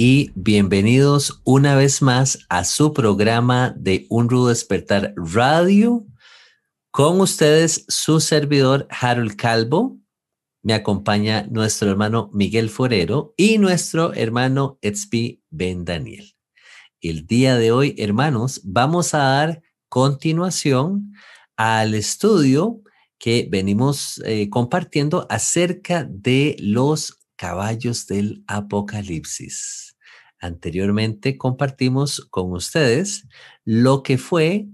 [0.00, 6.06] y bienvenidos una vez más a su programa de Un Rudo Despertar Radio.
[6.92, 9.98] Con ustedes su servidor Harold Calvo.
[10.62, 16.32] Me acompaña nuestro hermano Miguel Forero y nuestro hermano Etzpi Ben Daniel.
[17.00, 21.12] El día de hoy, hermanos, vamos a dar continuación
[21.56, 22.82] al estudio
[23.18, 29.87] que venimos eh, compartiendo acerca de los caballos del Apocalipsis.
[30.40, 33.26] Anteriormente compartimos con ustedes
[33.64, 34.68] lo que fue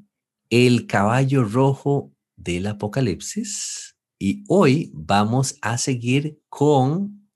[0.51, 7.31] el caballo rojo del Apocalipsis y hoy vamos a seguir con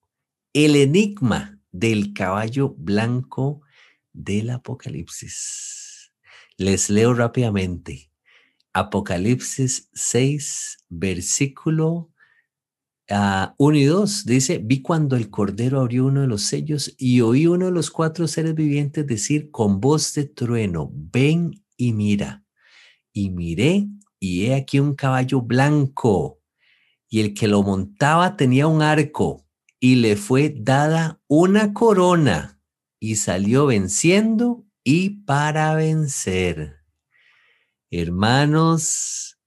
[0.52, 3.62] el enigma del caballo blanco
[4.12, 6.12] del Apocalipsis.
[6.56, 8.10] Les leo rápidamente.
[8.72, 12.12] Apocalipsis 6, versículo
[13.10, 17.22] 1 uh, y 2 dice, vi cuando el Cordero abrió uno de los sellos y
[17.22, 22.44] oí uno de los cuatro seres vivientes decir con voz de trueno, ven y mira.
[23.12, 23.88] Y miré
[24.20, 26.40] y he aquí un caballo blanco
[27.08, 29.46] y el que lo montaba tenía un arco
[29.80, 32.60] y le fue dada una corona
[33.00, 36.76] y salió venciendo y para vencer.
[37.90, 39.38] Hermanos,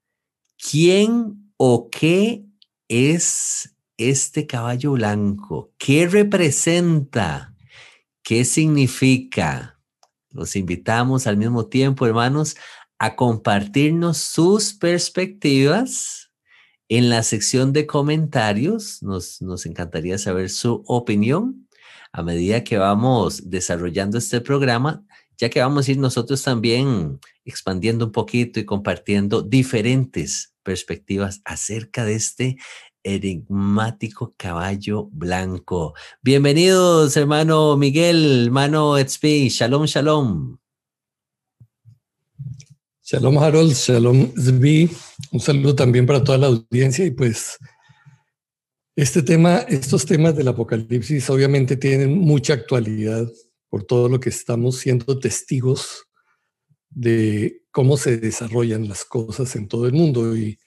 [0.58, 2.46] ¿quién o qué
[2.92, 5.72] es este caballo blanco?
[5.78, 7.56] ¿Qué representa?
[8.22, 9.80] ¿Qué significa?
[10.30, 12.58] Los invitamos al mismo tiempo, hermanos,
[13.00, 16.32] a compartirnos sus perspectivas
[16.90, 19.02] en la sección de comentarios.
[19.02, 21.70] Nos, nos encantaría saber su opinión
[22.12, 25.06] a medida que vamos desarrollando este programa,
[25.42, 32.06] ya que vamos a ir nosotros también expandiendo un poquito y compartiendo diferentes perspectivas acerca
[32.06, 32.58] de este
[33.02, 35.96] enigmático caballo blanco.
[36.22, 40.58] Bienvenidos, hermano Miguel, hermano Etzpi, shalom, shalom.
[43.04, 44.92] Shalom Harold, shalom Zbi,
[45.32, 47.04] un saludo también para toda la audiencia.
[47.04, 47.58] Y pues
[48.96, 53.28] este tema, estos temas del apocalipsis obviamente tienen mucha actualidad
[53.72, 56.06] por todo lo que estamos siendo testigos
[56.90, 60.60] de cómo se desarrollan las cosas en todo el mundo y,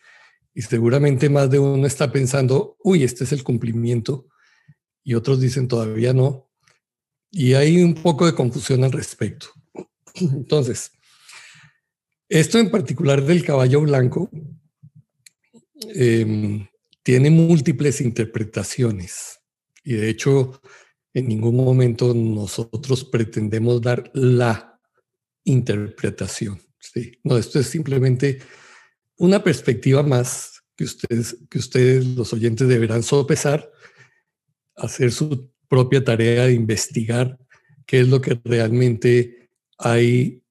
[0.55, 4.27] seguramente más de uno está pensando, uy, este es el cumplimiento
[5.03, 6.51] y otros dicen todavía no.
[7.31, 9.49] Y hay un poco de confusión al respecto.
[10.15, 10.93] Entonces,
[12.29, 14.31] esto en particular del caballo blanco
[15.95, 16.67] em,
[17.03, 19.41] tiene múltiples interpretaciones
[19.83, 20.63] y de hecho
[21.15, 24.81] en ningún momento nosotros pretendemos dar la
[25.45, 26.61] interpretación.
[27.23, 28.41] No, esto es simplemente
[29.17, 33.71] una perspectiva más que ustedes, que ustedes, los oyentes, deberán sopesar,
[34.75, 37.39] hacer su propia tarea de investigar
[37.87, 39.49] qué es lo que realmente
[39.79, 40.43] hay,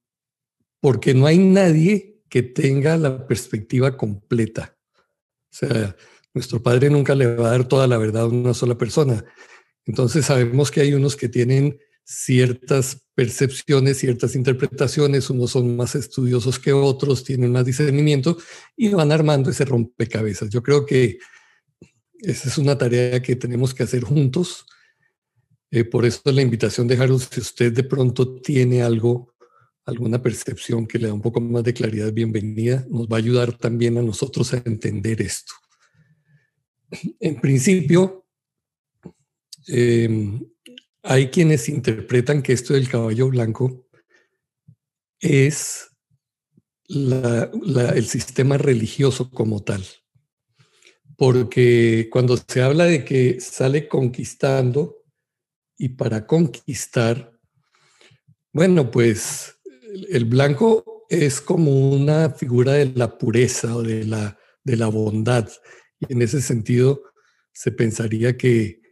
[0.80, 4.78] porque no hay nadie que tenga la perspectiva completa.
[4.96, 5.96] O sea,
[6.34, 9.24] nuestro Padre nunca le va a dar toda la verdad a una sola persona.
[9.86, 16.60] Entonces sabemos que hay unos que tienen ciertas percepciones, ciertas interpretaciones, unos son más estudiosos
[16.60, 18.38] que otros, tienen más discernimiento
[18.76, 20.50] y van armando ese rompecabezas.
[20.50, 21.20] Yo creo que
[22.20, 24.66] esa es una tarea que tenemos que hacer juntos.
[25.72, 29.34] Eh, por eso la invitación de Harold, si usted de pronto tiene algo,
[29.86, 33.58] alguna percepción que le da un poco más de claridad, bienvenida, nos va a ayudar
[33.58, 35.54] también a nosotros a entender esto.
[37.20, 38.23] En principio,
[39.68, 40.40] eh,
[41.04, 43.88] hay quienes interpretan que esto del caballo blanco
[45.20, 45.90] es
[46.88, 49.84] el sistema religioso como tal.
[51.18, 55.04] Porque cuando se habla de que sale conquistando
[55.78, 57.38] y para conquistar,
[58.52, 59.56] bueno, pues
[60.10, 65.50] el blanco es como una figura de la pureza o de la, de la bondad.
[66.00, 67.04] Y en ese sentido
[67.52, 68.83] se pensaría que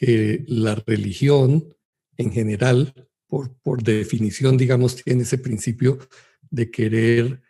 [0.00, 1.76] que la religión
[2.16, 2.94] en general,
[3.26, 5.98] por, por definición, digamos, tiene ese principio
[6.50, 7.42] de querer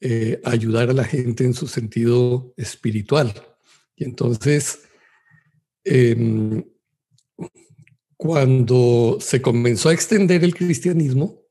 [0.00, 3.34] eh, ayudar a la gente en su sentido espiritual.
[3.96, 4.80] Y entonces,
[5.84, 6.64] em,
[8.16, 11.42] cuando se comenzó a extender el cristianismo,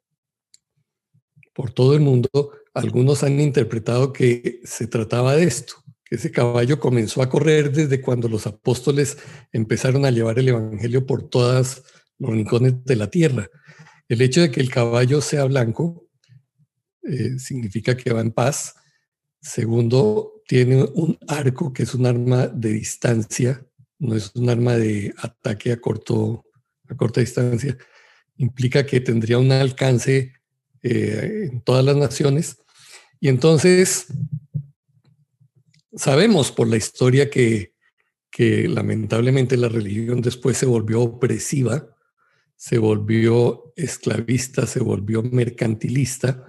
[1.54, 2.30] por todo el mundo,
[2.74, 5.76] algunos han interpretado que se trataba de esto,
[6.10, 9.18] ese caballo comenzó a correr desde cuando los apóstoles
[9.52, 11.84] empezaron a llevar el Evangelio por todas
[12.18, 13.50] los rincones de la tierra.
[14.08, 16.08] El hecho de que el caballo sea blanco
[17.04, 18.76] eh, significa que va en paz.
[19.40, 23.64] Segundo, tiene un arco que es un arma de distancia,
[24.00, 26.44] no es un arma de ataque a, corto,
[26.88, 27.78] a corta distancia.
[28.38, 30.34] Implica que tendría un alcance
[30.82, 32.58] eh, en todas las naciones.
[33.20, 34.08] Y entonces
[35.96, 37.74] sabemos por la historia que,
[38.70, 41.96] lamentablemente la religión después se volvió opresiva,
[42.56, 46.46] se volvió esclavista, se volvió mercantilista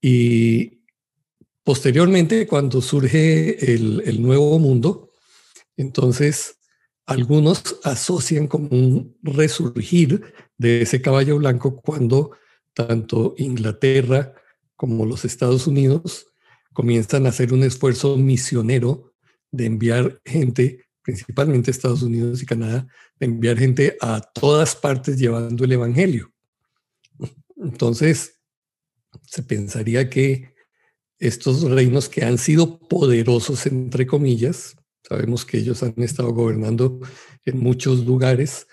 [0.00, 0.80] y
[1.64, 5.12] posteriormente cuando surge el, el nuevo mundo,
[5.76, 6.58] entonces
[7.04, 12.32] algunos asocian como un resurgir de ese caballo blanco cuando
[12.74, 14.34] tanto Inglaterra
[14.76, 16.26] como los Estados Unidos
[16.78, 19.12] comienzan a hacer un esfuerzo misionero
[19.50, 22.86] de enviar gente, principalmente Estados Unidos y Canadá,
[23.18, 26.32] de enviar gente a todas partes llevando el Evangelio.
[27.56, 28.38] Entonces,
[29.26, 30.54] se pensaría que
[31.18, 37.00] estos reinos que han sido poderosos, entre comillas, sabemos que ellos han estado gobernando
[37.44, 38.68] en muchos lugares,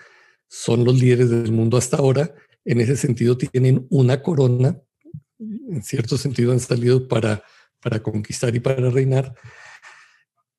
[0.46, 2.32] son los líderes del mundo hasta ahora,
[2.64, 4.80] en ese sentido tienen una corona,
[5.40, 7.42] en cierto sentido han salido para
[7.86, 9.32] para conquistar y para reinar.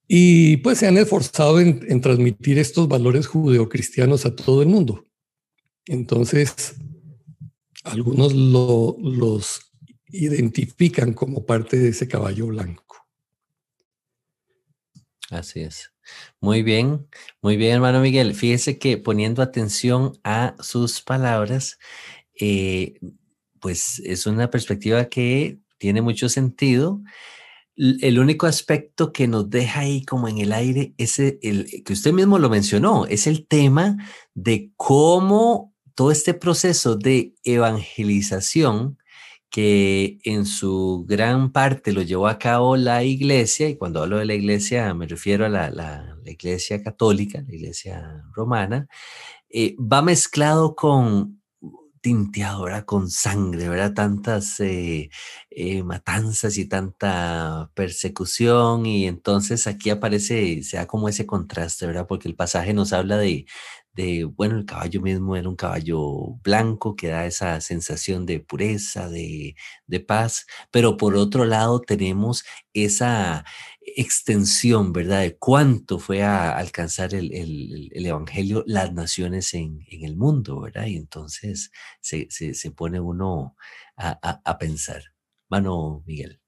[0.08, 5.06] Y pues se han esforzado en, transmitir estos valores judeocristianos a todo el mundo.
[5.88, 6.76] Entonces,
[7.84, 9.74] algunos los
[10.06, 12.96] identifican como parte de ese caballo blanco.
[15.30, 15.92] Así es.
[16.40, 17.10] Muy bien,
[17.42, 18.36] muy bien, hermano Miguel.
[18.36, 21.78] Fíjese que poniendo atención a sus palabras,
[22.40, 22.98] eh,
[23.60, 27.02] pues es una perspectiva que tiene mucho sentido.
[27.76, 32.12] El único aspecto que nos deja ahí como en el aire es el, que usted
[32.12, 33.98] mismo lo mencionó, es el tema
[34.34, 38.98] de cómo todo este proceso de evangelización
[39.50, 44.26] que en su gran parte lo llevó a cabo la iglesia, y cuando hablo de
[44.26, 48.88] la iglesia me refiero a la, iglesia católica, la iglesia romana,
[49.50, 51.37] eh, va mezclado con
[52.08, 53.94] tinteado, Con sangre, ¿verdad?
[53.94, 55.10] Tantas eh,
[55.50, 62.08] eh, matanzas y tanta persecución y entonces aquí aparece, se da como ese contraste, ¿verdad?
[62.08, 63.46] Porque el pasaje nos habla de,
[63.94, 69.10] de, bueno, el caballo mismo era un caballo blanco que da esa sensación de pureza,
[69.10, 69.56] de,
[69.88, 73.44] de paz, pero por otro lado tenemos esa
[73.96, 75.22] extensión, ¿verdad?
[75.22, 80.88] De cuánto fue a alcanzar el, Evangelio las naciones en, el mundo, ¿verdad?
[80.88, 83.56] Y entonces se, pone uno
[83.96, 85.04] a, pensar.
[85.50, 86.40] Mano, Miguel.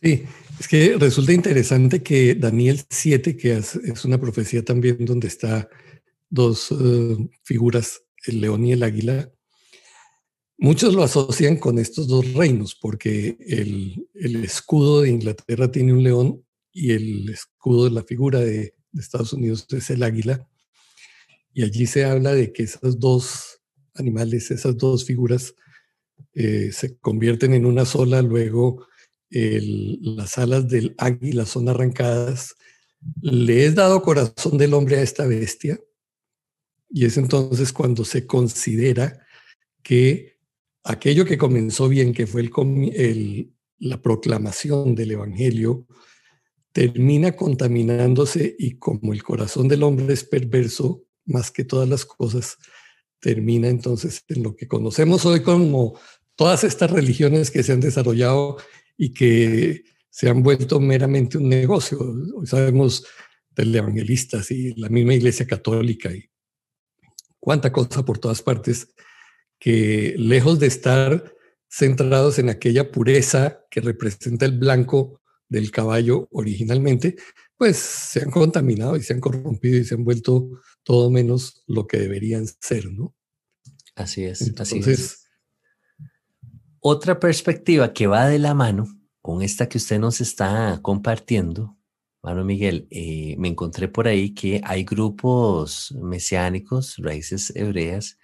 [0.00, 0.24] Sí,
[0.58, 5.68] es que resulta interesante que Daniel 7, que es, una profecía también donde está
[6.30, 9.30] dos eh, figuras, el león y el águila,
[10.62, 16.44] Muchos lo asocian con estos dos reinos porque el, escudo de Inglaterra tiene un león
[16.70, 20.46] y el escudo de la figura de, Estados Unidos es el águila.
[21.54, 23.62] Y allí se habla de que esos dos
[23.94, 25.54] animales, esas dos figuras,
[26.34, 28.86] eh, se convierten en una sola, luego
[29.30, 32.54] las alas del águila son arrancadas.
[33.22, 35.80] Le es dado corazón del hombre a esta bestia
[36.90, 39.24] y es entonces cuando se considera
[39.82, 40.39] que
[40.84, 45.86] aquello que comenzó bien, que fue el, la proclamación del Evangelio,
[46.72, 52.56] termina contaminándose y como el corazón del hombre es perverso, más que todas las cosas,
[53.20, 55.98] termina entonces en lo que conocemos hoy como
[56.34, 58.56] todas estas religiones que se han desarrollado
[58.96, 61.98] y que se han vuelto meramente un negocio.
[62.00, 63.04] Hoy sabemos
[63.50, 66.30] del evangelistas y la misma iglesia católica y
[67.38, 68.94] cuánta cosa por todas partes
[69.60, 71.32] que lejos de estar
[71.68, 77.16] centrados en aquella pureza que representa el blanco del caballo originalmente,
[77.56, 80.48] pues se han contaminado y se han corrompido y se han vuelto
[80.82, 83.14] todo menos lo que deberían ser, ¿no?
[83.94, 84.40] Así es.
[84.42, 85.26] Entonces, así es.
[86.80, 88.88] Otra perspectiva que va de la mano
[89.20, 91.76] con esta que usted nos está compartiendo,
[92.22, 98.18] Mano Miguel, eh, me encontré por ahí que hay grupos mesiánicos, raíces hebreas,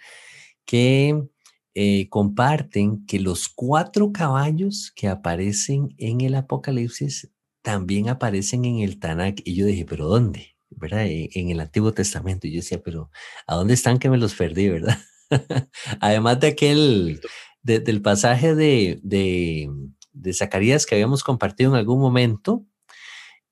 [0.66, 1.28] que
[1.75, 7.30] eh, comparten que los cuatro caballos que aparecen en el Apocalipsis
[7.62, 9.40] también aparecen en el Tanakh.
[9.44, 10.56] Y yo dije, ¿pero dónde?
[10.70, 11.06] ¿Verdad?
[11.06, 12.46] E, en el Antiguo Testamento.
[12.46, 13.11] Y yo decía, ¿pero
[13.46, 14.99] a dónde están que me los perdí, verdad?
[16.00, 17.20] Además de aquel,
[17.62, 22.64] del pasaje de, de, Zacarías que habíamos compartido en algún momento,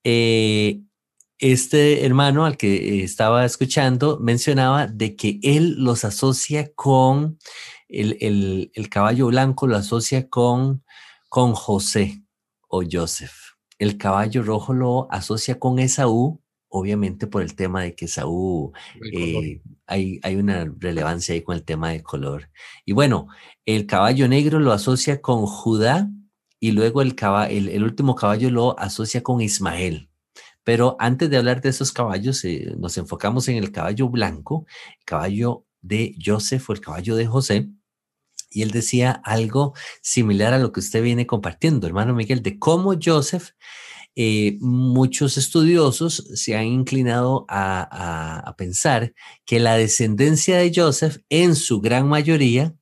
[0.03, 0.81] eh,
[1.39, 7.39] este hermano al que estaba escuchando mencionaba de que él los asocia con
[7.89, 10.85] el, caballo blanco, lo asocia con,
[11.29, 12.23] con José
[12.69, 13.33] o Joseph.
[13.79, 18.73] El caballo rojo lo asocia con Esaú, obviamente por el tema de que Esaú
[19.13, 22.51] eh, hay, hay, una relevancia ahí con el tema de color.
[22.85, 23.29] Y bueno,
[23.67, 26.09] el caballo negro lo asocia con Judá
[26.61, 27.15] y luego el,
[27.69, 30.09] el último caballo lo asocia con Ismael.
[30.65, 34.67] Pero antes de hablar de esos caballos, eh, nos enfocamos en el caballo blanco,
[34.99, 37.69] el caballo de Joseph o el caballo de José.
[38.51, 42.95] Y él decía algo similar a lo que usted viene compartiendo, hermano Miguel, de cómo
[43.03, 43.51] Joseph,
[44.17, 49.13] eh, muchos estudiosos se han inclinado a, pensar
[49.45, 52.75] que la descendencia de Joseph, en su gran mayoría,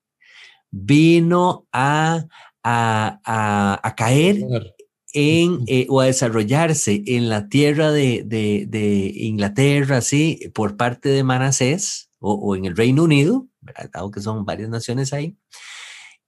[0.71, 2.27] vino a,
[2.63, 4.45] a caer
[5.13, 11.25] en, eh, o a desarrollarse en la tierra de, de, Inglaterra, sí, por parte de
[11.25, 13.49] Manasés o, en el Reino Unido,
[13.93, 15.37] dado que son varias naciones ahí.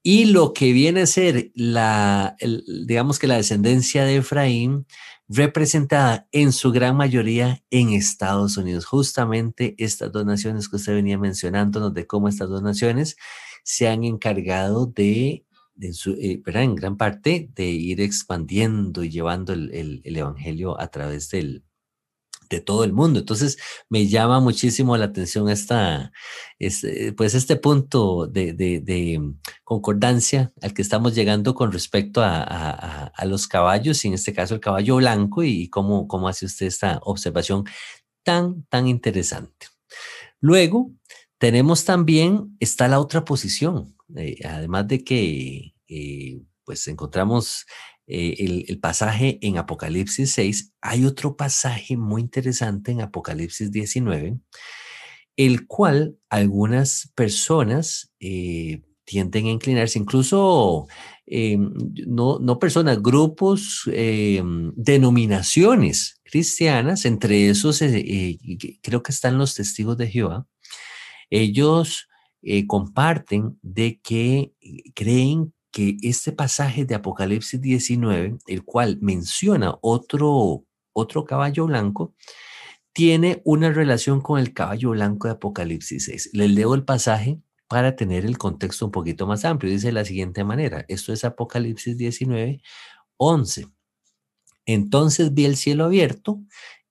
[0.03, 2.37] Y lo que viene a ser la,
[2.87, 4.87] digamos que la descendencia de Efraín,
[5.29, 8.85] representada en su gran mayoría en Estados Unidos.
[8.85, 13.17] Justamente estas dos naciones que usted venía mencionándonos de cómo estas dos naciones
[13.63, 15.47] se han encargado de
[15.81, 21.65] eh, en, gran parte de ir expandiendo y llevando el, Evangelio a través del,
[22.49, 23.19] de todo el mundo.
[23.21, 26.13] Entonces, me llama muchísimo la atención esta,
[26.59, 34.05] este, pues este punto de, concordancia al que estamos llegando con respecto a, los caballos,
[34.05, 37.65] y en este caso el caballo blanco, y, cómo, cómo hace usted esta observación
[38.23, 39.69] tan, tan interesante.
[40.41, 40.93] Luego,
[41.39, 47.67] tenemos también, está la otra posición, eh, además de que eh, pues encontramos
[48.07, 54.39] eh, el, pasaje en Apocalipsis 6, hay otro pasaje muy interesante en Apocalipsis 19,
[55.37, 58.13] el cual algunas personas
[59.05, 60.87] tienden a inclinarse, incluso
[61.27, 63.83] no, no, personas, grupos,
[64.77, 67.81] denominaciones cristianas, entre esos
[68.83, 70.47] creo que están los testigos de Jehová,
[71.31, 72.07] ellos
[72.67, 74.53] comparten de que
[74.95, 82.15] creen que este pasaje de Apocalipsis 19, el cual menciona otro, otro caballo blanco,
[82.93, 86.31] tiene una relación con el caballo blanco de Apocalipsis 6.
[86.33, 89.73] Les leo el pasaje para tener el contexto un poquito más amplio.
[89.73, 92.63] Dice de la siguiente manera, esto es Apocalipsis 19,
[93.17, 93.67] 11.
[94.67, 96.41] Entonces vi el cielo abierto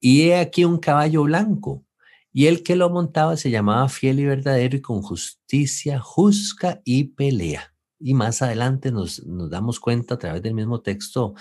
[0.02, 1.86] y he aquí un caballo blanco
[2.34, 7.06] y el que lo montaba se llamaba fiel y verdadero y con justicia, juzga y
[7.06, 7.74] pelea.
[8.00, 11.36] Y más adelante nos, damos cuenta a través del mismo texto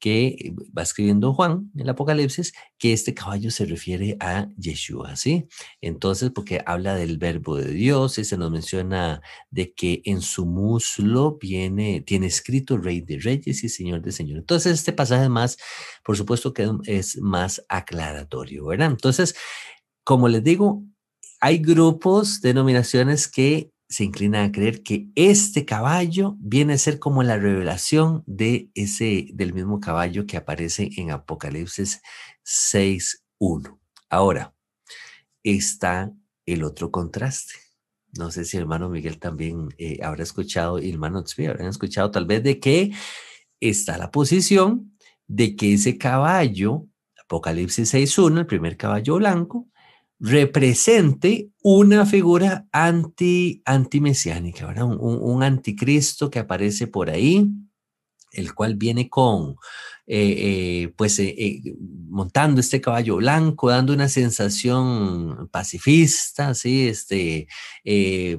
[0.00, 5.46] que va escribiendo Juan en el Apocalipsis, que este caballo se refiere a Yeshua, ¿sí?
[5.80, 9.20] Entonces, porque habla del verbo de Dios y se nos menciona
[9.50, 14.40] de que en su muslo viene, tiene escrito Rey de Reyes y Señor de Señores.
[14.40, 15.58] Entonces, este pasaje más,
[16.02, 18.90] por supuesto que es más aclaratorio, ¿verdad?
[18.90, 19.36] Entonces,
[20.04, 20.82] como les digo,
[21.40, 27.22] hay grupos, denominaciones que se inclina a creer que este caballo viene a ser como
[27.24, 32.00] la revelación de ese, del mismo caballo que aparece en Apocalipsis
[32.44, 33.78] 6.1.
[34.08, 34.54] Ahora,
[35.42, 36.12] está
[36.46, 37.54] el otro contraste.
[38.16, 42.26] No sé si hermano Miguel también eh, habrá escuchado, y hermano Tzvi habrán escuchado tal
[42.26, 42.92] vez de que
[43.60, 46.86] está la posición de que ese caballo,
[47.24, 49.69] Apocalipsis 6.1, el primer caballo blanco,
[50.20, 54.84] represente una figura anti, antimesiánica, ¿verdad?
[54.84, 57.50] Un, un, anticristo que aparece por ahí,
[58.32, 59.56] el cual viene con
[60.12, 61.62] eh, eh, pues eh,
[62.08, 66.88] montando este caballo blanco, dando una sensación pacifista, ¿sí?
[66.88, 67.46] Este,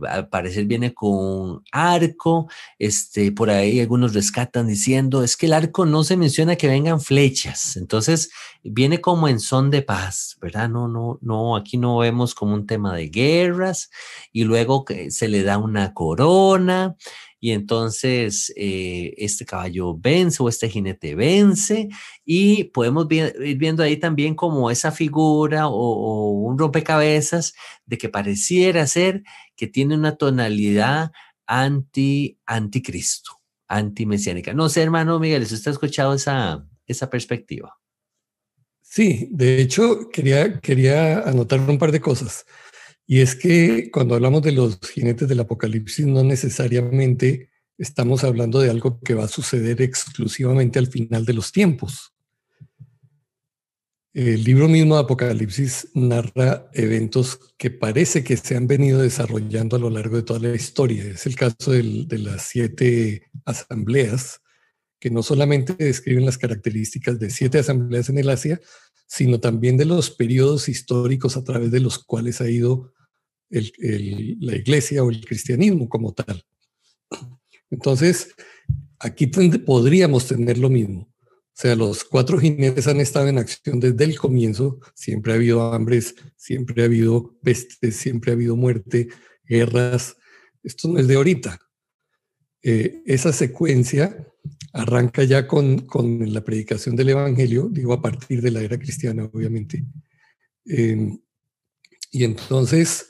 [0.06, 5.86] al parecer viene con arco, este, por ahí algunos rescatan diciendo, es que el arco
[5.86, 8.32] no se menciona que vengan flechas, entonces
[8.64, 10.68] viene como en son de paz, ¿verdad?
[10.68, 13.90] No, no, no, aquí no vemos como un tema de guerras
[14.34, 16.98] y luego se le da una corona
[17.44, 21.90] y entonces eh, este caballo vence o este jinete vence
[22.24, 27.56] y podemos ir viendo ahí también como esa figura o, un rompecabezas
[27.88, 29.24] de que pareciera ser
[29.56, 31.12] que tiene una tonalidad
[31.48, 34.54] anti anticristo, antimesiánica.
[34.54, 37.76] No sé, hermano Miguel, si usted ha escuchado esa, esa perspectiva.
[38.84, 42.46] Sí, de hecho quería, quería anotar un par de cosas.
[43.08, 48.70] Y es que cuando hablamos de los jinetes del apocalipsis, no necesariamente estamos hablando de
[48.70, 52.14] algo que va a suceder exclusivamente al final de los tiempos.
[54.14, 59.80] El libro mismo de Apocalipsis narra eventos que parece que se han venido desarrollando a
[59.80, 61.06] lo largo de toda la historia.
[61.06, 64.42] Es el caso de las siete asambleas,
[65.00, 68.60] que no solamente describen las características de siete asambleas en el Asia,
[69.12, 72.94] sino también de los periodos históricos a través de los cuales ha ido
[73.50, 76.46] la iglesia o el cristianismo como tal.
[77.70, 78.34] Entonces,
[79.00, 81.02] aquí podríamos tener lo mismo.
[81.12, 84.80] O sea, los cuatro jinetes han estado en acción desde el comienzo.
[84.96, 89.10] Siempre ha habido hambres, siempre ha habido pestes, siempre ha habido muerte,
[89.44, 90.16] guerras.
[90.64, 91.60] Esto no es de ahorita.
[92.64, 94.31] Eh, esa secuencia
[94.74, 99.30] arranca ya con, con, la predicación del Evangelio, digo a partir de la era cristiana,
[99.32, 99.84] obviamente.
[100.66, 101.20] Em,
[102.12, 103.08] y entonces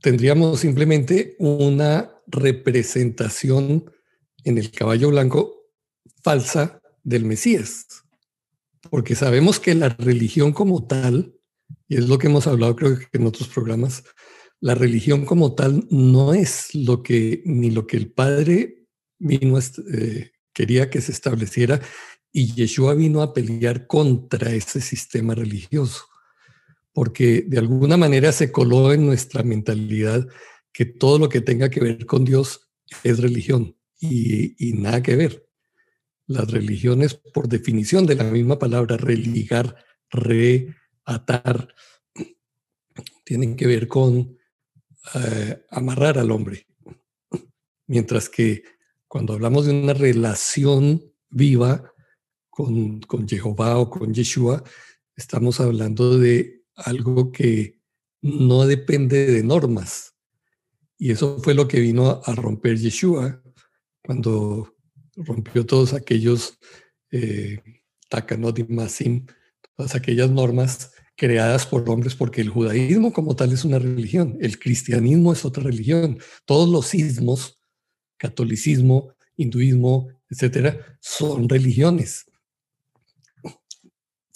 [0.00, 3.90] tendríamos simplemente una representación
[4.44, 5.70] en el caballo blanco
[6.22, 7.86] falsa del Mesías,
[8.90, 11.34] porque sabemos que la religión como tal,
[11.88, 14.04] y es lo que hemos hablado creo que en otros programas,
[14.60, 18.86] la religión como tal no es lo que ni lo que el Padre
[19.18, 21.82] vino eh, quería que se estableciera
[22.32, 26.06] y Yeshua vino a pelear contra ese sistema religioso,
[26.94, 30.26] porque de alguna manera se coló en nuestra mentalidad
[30.72, 32.68] que todo lo que tenga que ver con Dios
[33.04, 35.46] es religión y nada que ver.
[36.26, 39.76] Las religiones, por definición de la misma palabra, religar,
[40.10, 41.74] reatar,
[43.24, 44.38] tienen que ver con
[45.14, 46.66] eh, amarrar al hombre.
[47.86, 48.64] Mientras que
[49.16, 51.90] cuando hablamos de una relación viva
[52.50, 54.62] con, con Jehová o con Yeshua,
[55.16, 57.80] estamos hablando de algo que
[58.20, 60.16] no depende de normas.
[60.98, 63.42] Y eso fue lo que vino a romper Yeshua
[64.04, 64.76] cuando
[65.14, 66.58] rompió todos aquellos
[67.10, 67.62] eh,
[68.10, 74.58] todas aquellas normas creadas por hombres, porque el judaísmo como tal es una religión, el
[74.58, 77.55] cristianismo es otra religión, todos los sismos,
[78.16, 82.26] catolicismo, hinduismo, etcétera, son religiones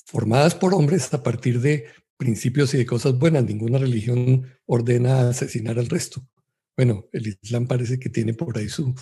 [0.04, 3.44] formadas por hombres a partir de principios y de cosas buenas.
[3.44, 6.26] Ninguna religión ordena asesinar al resto.
[6.76, 8.94] Bueno, el Islam parece que tiene por ahí su,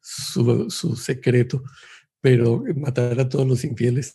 [0.00, 1.62] su, secreto,
[2.20, 4.14] pero matar a todos los infieles.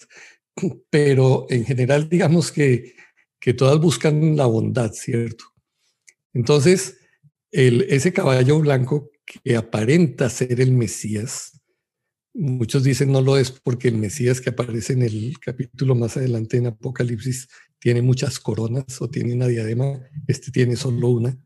[0.89, 2.95] Pero en general, digamos que,
[3.39, 5.45] que todas buscan la bondad, ¿cierto?
[6.33, 6.97] Entonces,
[7.55, 11.61] ese caballo blanco que aparenta ser el Mesías,
[12.33, 16.57] muchos dicen no lo es porque el Mesías que aparece en el capítulo más adelante
[16.57, 17.47] en Apocalipsis
[17.79, 21.37] tiene muchas coronas o tiene una diadema, este tiene solo una.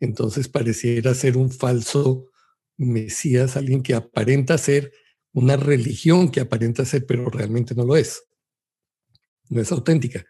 [0.00, 2.30] Entonces pareciera ser un falso
[2.76, 4.92] Mesías, alguien que aparenta ser
[5.32, 8.24] una religión que aparenta ser, pero realmente no lo es.
[9.50, 10.24] No es auténtica.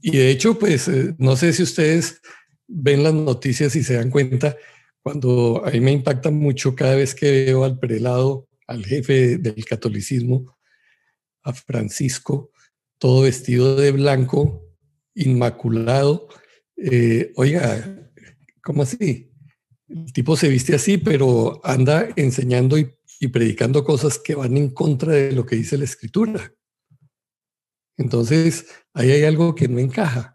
[0.00, 2.20] Y de hecho, pues eh, no sé si ustedes
[2.74, 4.56] ven las noticias y se dan cuenta,
[5.02, 9.64] cuando a mí me impacta mucho cada vez que veo al prelado, al jefe del
[9.64, 10.56] catolicismo,
[11.42, 12.50] a Francisco,
[12.98, 14.64] todo vestido de blanco,
[15.14, 16.28] inmaculado.
[16.76, 18.10] Eh, oiga,
[18.62, 19.32] ¿cómo así?
[19.88, 22.90] El tipo se viste así, pero anda enseñando y,
[23.32, 26.52] predicando cosas que van en contra de lo que dice la escritura.
[27.96, 30.31] Entonces, ahí hay algo que no encaja.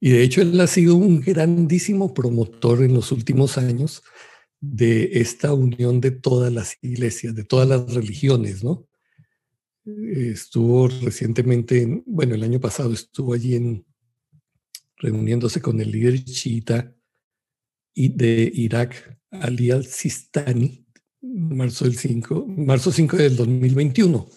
[0.00, 4.02] Y de hecho, él ha sido un grandísimo promotor en los últimos años
[4.60, 8.86] de esta unión de todas las iglesias, de todas las religiones, ¿no?
[9.84, 13.86] Estuvo recientemente, bueno, el año pasado estuvo allí en,
[14.96, 16.92] reuniéndose con el líder chiita
[17.94, 20.86] de Irak, Ali al-Sistani,
[21.22, 24.28] marzo, del 5, marzo 5 del 2021,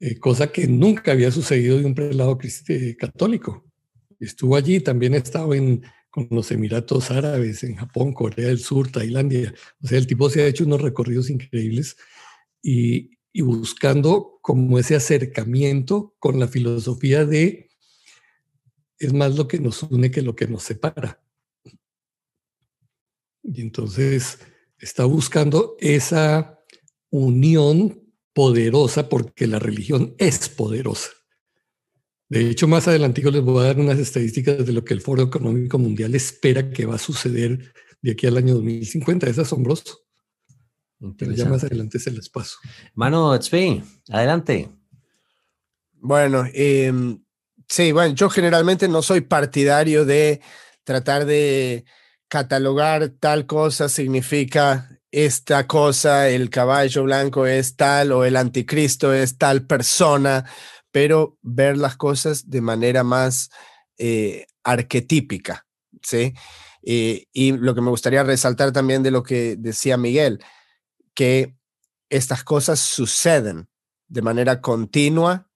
[0.00, 3.65] eh, cosa que nunca había sucedido de un prelado eh, católico.
[4.20, 8.90] Estuvo allí, también ha estado en, con los Emiratos Árabes, en Japón, Corea del Sur,
[8.90, 9.54] Tailandia.
[9.82, 11.96] O sea, el tipo se ha hecho unos recorridos increíbles
[12.62, 13.10] y
[13.42, 17.66] buscando como ese acercamiento con la filosofía de
[18.98, 21.22] es más lo que nos une que lo que nos separa.
[23.42, 24.38] Y entonces
[24.78, 26.60] está buscando esa
[27.10, 28.02] unión
[28.32, 31.10] poderosa porque la religión es poderosa.
[32.28, 35.22] De hecho, más adelante les voy a dar unas estadísticas de lo que el Foro
[35.22, 39.28] Económico Mundial espera que va a suceder de aquí al año 2050.
[39.28, 40.00] Es asombroso.
[41.18, 42.56] Pero ya más adelante se les paso.
[42.94, 44.70] Mano, Tzvi, adelante.
[45.92, 47.22] Bueno, em,
[47.68, 50.40] sí, bueno, yo generalmente no soy partidario de
[50.84, 51.84] tratar de
[52.28, 59.38] catalogar tal cosa significa esta cosa, el caballo blanco es tal o el anticristo es
[59.38, 60.44] tal persona,
[60.96, 63.50] pero ver las cosas de manera más
[63.98, 65.66] eh, arquetípica,
[66.00, 66.32] ¿sí?
[66.82, 70.42] Eh, y lo que me gustaría resaltar también de lo que decía Miguel,
[71.12, 71.54] que
[72.08, 73.68] estas cosas suceden
[74.08, 75.50] de manera continua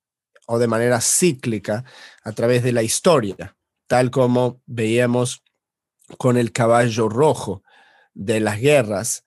[0.46, 1.86] o de manera cíclica
[2.22, 5.42] a través de la historia, tal como veíamos
[6.18, 7.62] con el caballo rojo
[8.12, 9.24] de las guerras,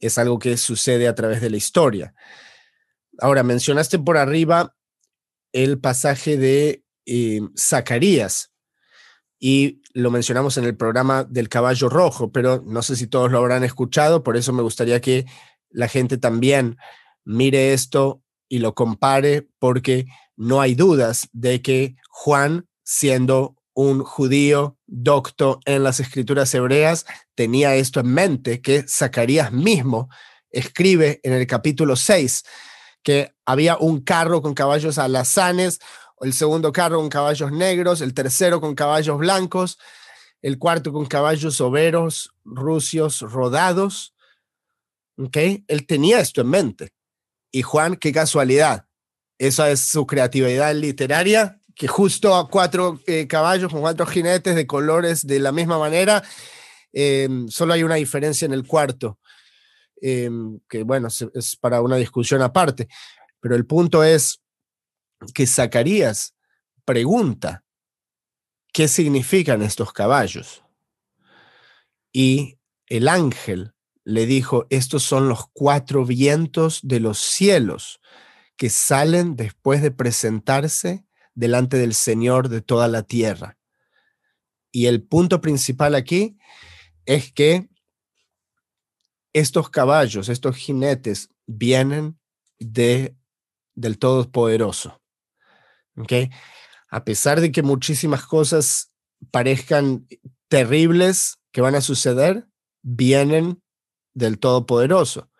[0.00, 2.12] es algo que sucede a través de la historia.
[3.20, 4.76] Ahora, mencionaste por arriba
[5.52, 8.50] el pasaje de eh, Zacarías
[9.38, 13.38] y lo mencionamos en el programa del caballo rojo, pero no sé si todos lo
[13.38, 15.24] habrán escuchado, por eso me gustaría que
[15.70, 16.76] la gente también
[17.24, 24.76] mire esto y lo compare, porque no hay dudas de que Juan, siendo un judío
[24.86, 30.10] docto en las escrituras hebreas, tenía esto en mente, que Zacarías mismo
[30.50, 32.42] escribe en el capítulo 6,
[33.02, 35.78] que había un carro con caballos alazanes,
[36.20, 39.78] el segundo carro con caballos negros, el tercero con caballos blancos,
[40.42, 44.14] el cuarto con caballos overos, rucios, rodados.
[45.16, 45.64] ¿Okay?
[45.68, 46.92] Él tenía esto en mente.
[47.50, 48.86] Y Juan, qué casualidad.
[49.38, 54.66] Esa es su creatividad literaria, que justo a cuatro eh, caballos con cuatro jinetes de
[54.66, 56.22] colores de la misma manera,
[56.92, 59.18] em, solo hay una diferencia en el cuarto,
[60.00, 62.88] em, que bueno, es para una discusión aparte.
[63.40, 64.42] Pero el punto es
[65.34, 66.34] que Zacarías
[66.84, 67.64] pregunta,
[68.72, 70.62] ¿qué significan estos caballos?
[72.12, 78.00] Y el ángel le dijo, estos son los cuatro vientos de los cielos
[78.56, 83.56] que salen después de presentarse delante del Señor de toda la tierra.
[84.72, 86.36] Y el punto principal aquí
[87.06, 87.68] es que
[89.32, 92.18] estos caballos, estos jinetes, vienen
[92.58, 93.16] de,
[93.74, 95.00] del Todopoderoso.
[95.96, 96.30] ¿Okay?
[96.88, 98.92] A pesar de que muchísimas cosas
[99.30, 100.06] parezcan
[100.48, 102.46] terribles que van a suceder,
[102.82, 103.62] vienen
[104.14, 105.30] del Todopoderoso.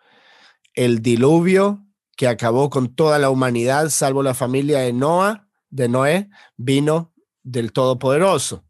[0.73, 6.29] El diluvio que acabó con toda la humanidad, salvo la familia de Noah, de Noé,
[6.55, 8.65] vino del Todopoderoso.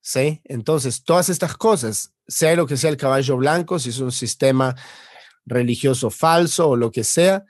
[0.00, 0.42] ¿Sí?
[0.44, 4.74] Entonces, todas estas cosas, sea lo que sea el caballo blanco, si es un sistema
[5.44, 7.44] religioso falso o lo que sea,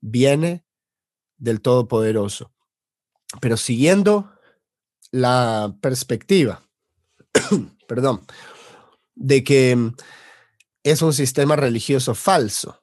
[0.00, 0.64] viene
[1.36, 2.52] del Todopoderoso.
[3.40, 4.32] Pero siguiendo
[5.10, 6.62] la perspectiva,
[7.88, 8.26] perdón,
[9.14, 9.92] de que
[10.82, 12.82] es un sistema religioso falso,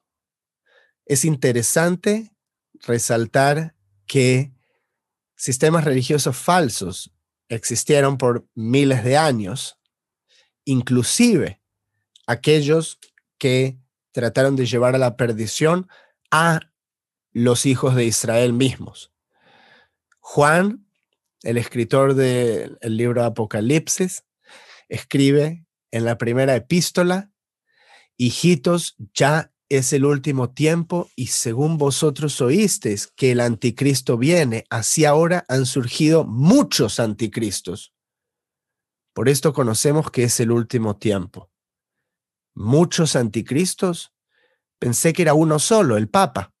[1.06, 2.34] es interesante
[2.86, 3.74] resaltar
[4.06, 4.52] que
[5.36, 7.12] sistemas religiosos falsos
[7.48, 9.78] existieron por miles de años,
[10.64, 11.60] inclusive
[12.26, 12.98] aquellos
[13.38, 13.78] que
[14.12, 15.88] trataron de llevar a la perdición
[16.30, 16.60] a
[17.32, 19.12] los hijos de Israel mismos.
[20.20, 20.86] Juan,
[21.42, 24.24] el escritor del libro Apocalipsis,
[24.88, 27.30] escribe en la primera epístola,
[28.16, 35.04] hijitos, ya es el último tiempo y según vosotros oísteis que el anticristo viene, así
[35.04, 37.93] ahora han surgido muchos anticristos.
[39.14, 41.50] Por esto conocemos que es el último tiempo.
[42.54, 44.12] Muchos anticristos.
[44.78, 46.52] Pensé que era uno solo, el Papa,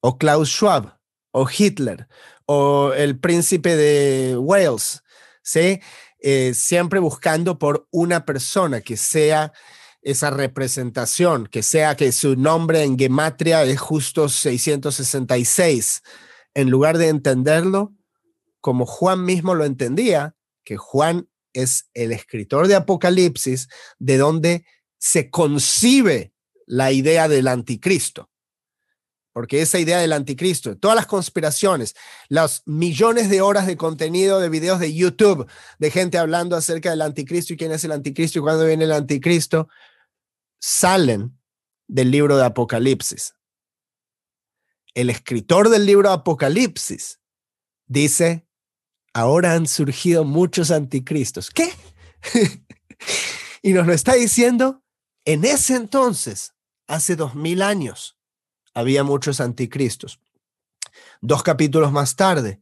[0.00, 1.00] o Klaus Schwab,
[1.32, 2.06] o Hitler,
[2.46, 5.02] o el príncipe de Wales,
[5.42, 5.80] ¿sí?
[6.20, 9.52] Eh, siempre buscando por una persona que sea
[10.02, 16.02] esa representación, que sea que su nombre en gematria es justo 666,
[16.54, 17.94] en lugar de entenderlo
[18.60, 24.64] como Juan mismo lo entendía, que Juan es el escritor de Apocalipsis, de donde
[24.98, 26.32] se concibe
[26.66, 28.30] la idea del anticristo.
[29.32, 31.94] Porque esa idea del anticristo, todas las conspiraciones,
[32.28, 37.00] los millones de horas de contenido de videos de YouTube de gente hablando acerca del
[37.00, 39.68] anticristo y quién es el anticristo y cuándo viene el anticristo,
[40.60, 41.38] salen
[41.88, 43.34] del libro de Apocalipsis.
[44.94, 47.18] El escritor del libro de Apocalipsis
[47.86, 48.46] dice,
[49.12, 51.50] ahora han surgido muchos anticristos.
[51.50, 51.70] ¿Qué?
[53.62, 54.82] y nos lo está diciendo,
[55.24, 56.54] en ese entonces,
[56.86, 58.18] hace dos mil años,
[58.74, 60.20] había muchos anticristos.
[61.20, 62.60] Dos capítulos más tarde,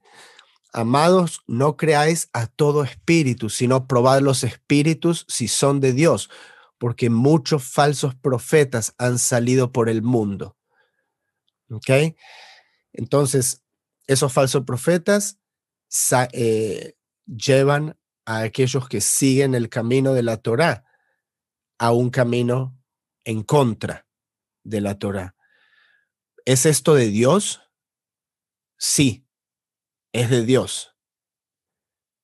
[0.72, 6.30] amados, no creáis a todo espíritu, sino probad los espíritus si son de Dios,
[6.78, 10.56] porque muchos falsos profetas han salido por el mundo.
[11.70, 12.16] ¿Ok?
[12.92, 13.62] Entonces,
[14.06, 15.38] esos falsos profetas
[16.32, 20.84] eh, llevan a aquellos que siguen el camino de la Torá
[21.78, 22.78] a un camino
[23.24, 24.06] en contra
[24.62, 25.34] de la Torah.
[26.44, 27.60] ¿Es esto de Dios?
[28.76, 29.26] Sí,
[30.12, 30.94] es de Dios.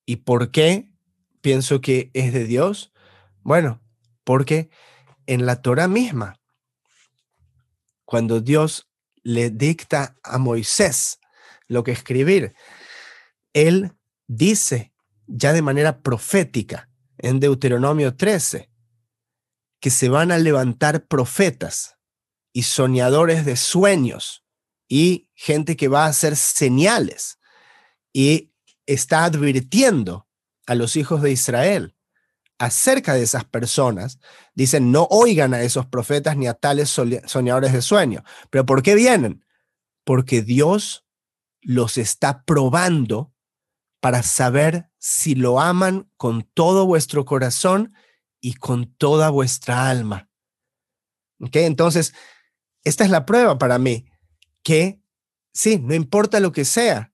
[0.05, 0.90] ¿Y por qué
[1.40, 2.92] pienso que es de Dios?
[3.42, 3.83] Bueno,
[4.24, 4.70] porque
[5.26, 6.40] en la Torah misma,
[8.05, 8.88] cuando Dios
[9.22, 11.18] le dicta a Moisés
[11.66, 12.55] lo que escribir,
[13.57, 13.92] él
[14.27, 14.92] dice
[15.27, 18.71] ya de manera profética en Deuteronomio 13
[19.81, 21.97] que se van a levantar profetas
[22.53, 24.45] y soñadores de sueños
[24.88, 27.38] y gente que va a hacer señales
[28.12, 28.53] y
[28.85, 30.29] está advirtiendo
[30.66, 31.97] a los hijos de Israel
[32.59, 34.19] acerca de esas personas.
[34.55, 38.23] Dicen, no oigan a esos profetas ni a tales soñadores de sueño.
[38.51, 39.47] ¿Pero por qué vienen?
[40.05, 41.07] Porque Dios
[41.62, 43.33] los está probando
[44.07, 47.92] para saber si lo aman con todo vuestro corazón
[48.40, 50.31] y con toda vuestra alma.
[51.40, 51.57] ¿Ok?
[51.57, 52.14] Entonces,
[52.85, 54.07] esta es la prueba para mí,
[54.62, 55.01] que
[55.53, 57.12] sí, no importa lo que sea,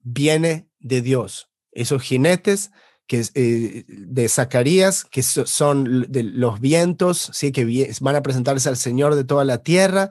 [0.00, 1.52] viene de Dios.
[1.70, 2.72] Esos jinetes
[3.06, 7.52] que, eh, de Zacarías, que son de los vientos, ¿sí?
[7.52, 10.10] que van a presentarse al Señor de toda la tierra,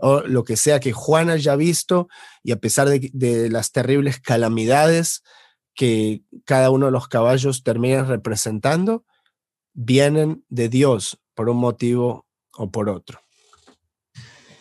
[0.00, 2.08] o lo que sea que Juan haya visto,
[2.42, 5.22] y a pesar de, de las terribles calamidades
[5.74, 9.04] que cada uno de los caballos termina representando,
[9.72, 13.20] vienen de Dios por un motivo o por otro.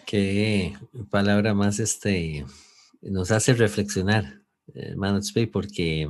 [0.06, 0.74] Qué
[1.10, 2.46] palabra más este
[3.02, 4.42] nos hace reflexionar,
[4.74, 5.20] hermano
[5.52, 6.08] porque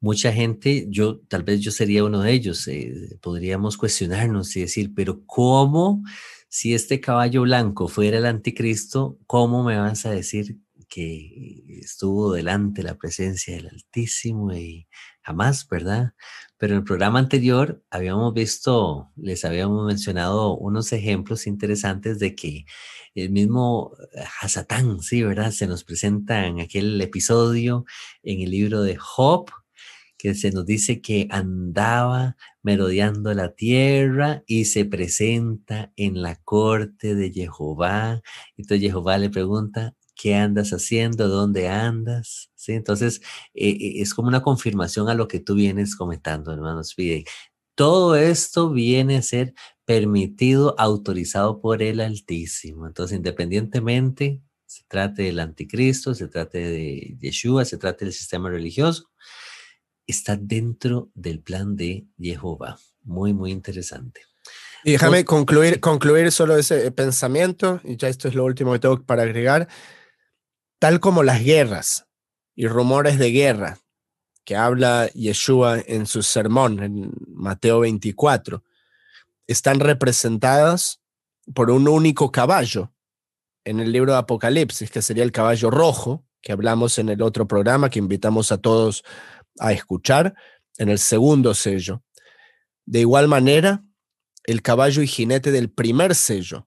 [0.00, 4.92] mucha gente, yo tal vez yo sería uno de ellos, eh, podríamos cuestionarnos y decir,
[4.94, 6.02] pero ¿cómo
[6.48, 10.58] si este caballo blanco fuera el anticristo, cómo me vas a decir
[10.92, 14.86] que estuvo delante la presencia del Altísimo y
[15.22, 16.12] jamás, ¿verdad?
[16.58, 22.66] Pero en el programa anterior habíamos visto, les habíamos mencionado unos ejemplos interesantes de que
[23.14, 23.92] el mismo
[24.42, 25.50] Hasatán, sí, ¿verdad?
[25.52, 27.86] Se nos presenta en aquel episodio
[28.22, 29.50] en el libro de Job,
[30.18, 37.14] que se nos dice que andaba merodeando la tierra y se presenta en la corte
[37.14, 38.20] de Jehová.
[38.58, 42.74] Entonces Jehová le pregunta, qué andas haciendo, dónde andas, ¿sí?
[42.74, 43.22] Entonces,
[43.54, 46.94] eh, es como una confirmación a lo que tú vienes comentando, hermanos.
[46.94, 47.24] Pide.
[47.74, 49.52] Todo esto viene a ser
[49.84, 52.86] permitido, autorizado por el Altísimo.
[52.86, 59.10] Entonces, independientemente, se trate del anticristo, se trate de Yeshua, se trate del sistema religioso,
[60.06, 62.78] está dentro del plan de Jehová.
[63.02, 64.20] Muy, muy interesante.
[64.84, 69.02] Y déjame concluir, concluir solo ese pensamiento, y ya esto es lo último que tengo
[69.02, 69.66] para agregar
[70.82, 72.08] tal como las guerras
[72.56, 73.78] y rumores de guerra
[74.44, 78.64] que habla Yeshua en su sermón en Mateo 24,
[79.46, 81.00] están representadas
[81.54, 82.92] por un único caballo
[83.62, 87.46] en el libro de Apocalipsis, que sería el caballo rojo, que hablamos en el otro
[87.46, 89.04] programa, que invitamos a todos
[89.60, 90.34] a escuchar,
[90.78, 92.02] en el segundo sello.
[92.86, 93.84] De igual manera,
[94.42, 96.66] el caballo y jinete del primer sello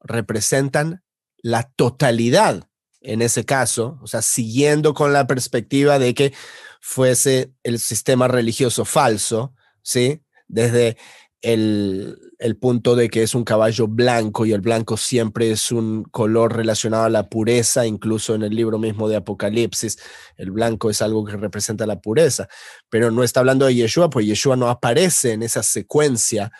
[0.00, 1.02] representan
[1.38, 2.68] la totalidad
[3.04, 6.32] en ese caso, o sea, siguiendo con la perspectiva de que
[6.80, 10.22] fuese el sistema religioso falso, ¿sí?
[10.48, 10.96] Desde
[11.42, 16.04] el, el, punto de que es un caballo blanco y el blanco siempre es un
[16.04, 19.98] color relacionado a la pureza, incluso en el libro mismo de Apocalipsis,
[20.36, 22.48] el blanco es algo que representa la pureza,
[22.88, 26.50] pero no está hablando de Yeshua, pues Yeshua no aparece en esa secuencia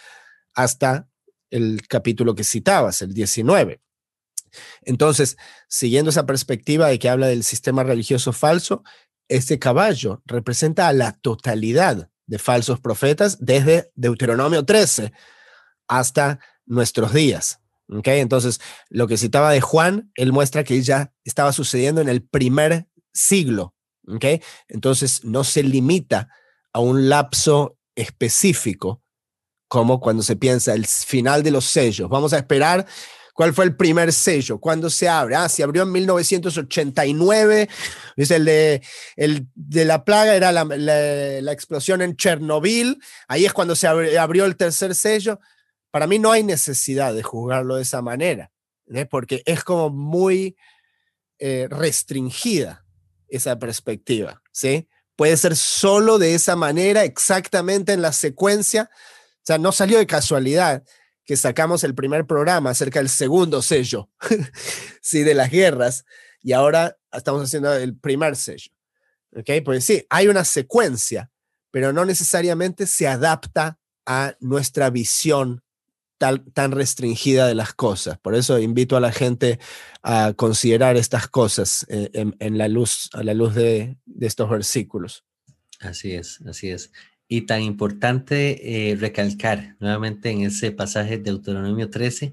[0.52, 1.08] hasta
[1.50, 3.83] el capítulo que citabas, el 19.
[4.82, 5.36] Entonces,
[5.68, 8.82] siguiendo esa perspectiva de que habla del sistema religioso falso,
[9.28, 15.12] este caballo representa a la totalidad de falsos profetas desde Deuteronomio 13
[15.88, 17.60] hasta nuestros días.
[17.88, 18.20] ¿okay?
[18.20, 22.88] Entonces, lo que citaba de Juan, él muestra que ya estaba sucediendo en el primer
[23.12, 23.74] siglo.
[24.08, 24.40] ¿okay?
[24.68, 26.28] Entonces, no se limita
[26.72, 29.02] a un lapso específico
[29.68, 32.08] como cuando se piensa el final de los sellos.
[32.08, 32.86] Vamos a esperar
[33.34, 34.60] ¿Cuál fue el primer sello?
[34.60, 35.34] ¿Cuándo se abre?
[35.34, 37.68] Ah, se abrió en 1989.
[38.16, 38.80] Es el de,
[39.16, 42.96] el de la plaga, era la, la, explosión en Chernobyl.
[43.26, 45.40] Ahí es cuando se abrió, el tercer sello.
[45.90, 48.52] Para mí no hay necesidad de juzgarlo de esa manera,
[48.86, 49.04] ¿eh?
[49.04, 50.56] porque es como muy
[51.40, 52.86] eh, restringida
[53.28, 54.88] esa perspectiva, ¿sí?
[55.16, 58.90] Puede ser solo de esa manera, exactamente en la secuencia.
[58.92, 60.84] O sea, no salió de casualidad
[61.24, 64.10] que sacamos el primer programa acerca del segundo sello,
[65.00, 66.04] sí, de las guerras,
[66.42, 68.70] y ahora estamos haciendo el primer sello.
[69.32, 69.50] ¿Ok?
[69.64, 71.30] Pues sí, hay una secuencia,
[71.70, 75.64] pero no necesariamente se adapta a nuestra visión
[76.18, 78.18] tan restringida de las cosas.
[78.18, 79.58] Por eso invito a la gente
[80.02, 85.24] a considerar estas cosas eh, en, la luz, a la luz de, estos versículos.
[85.80, 86.92] Así es, así es.
[87.28, 92.32] Y tan importante eh, recalcar nuevamente en ese pasaje de Deuteronomio 13,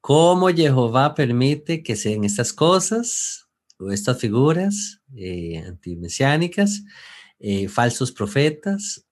[0.00, 6.84] cómo Jehová permite que sean estas cosas o estas figuras eh, antimesiánicas,
[7.38, 9.06] eh, falsos profetas,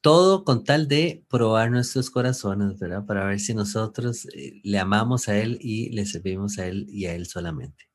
[0.00, 3.04] todo con tal de probar nuestros corazones, ¿verdad?
[3.06, 7.06] Para ver si nosotros eh, le amamos a Él y le servimos a Él y
[7.06, 7.87] a Él solamente.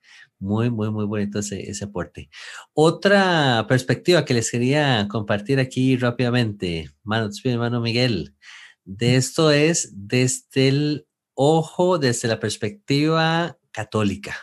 [0.44, 2.30] Muy, muy, muy bonito ese, ese aporte.
[2.74, 8.36] Otra perspectiva que les quería compartir aquí rápidamente, mano, hermano Miguel,
[8.84, 14.36] de esto es desde el ojo, desde la perspectiva católica.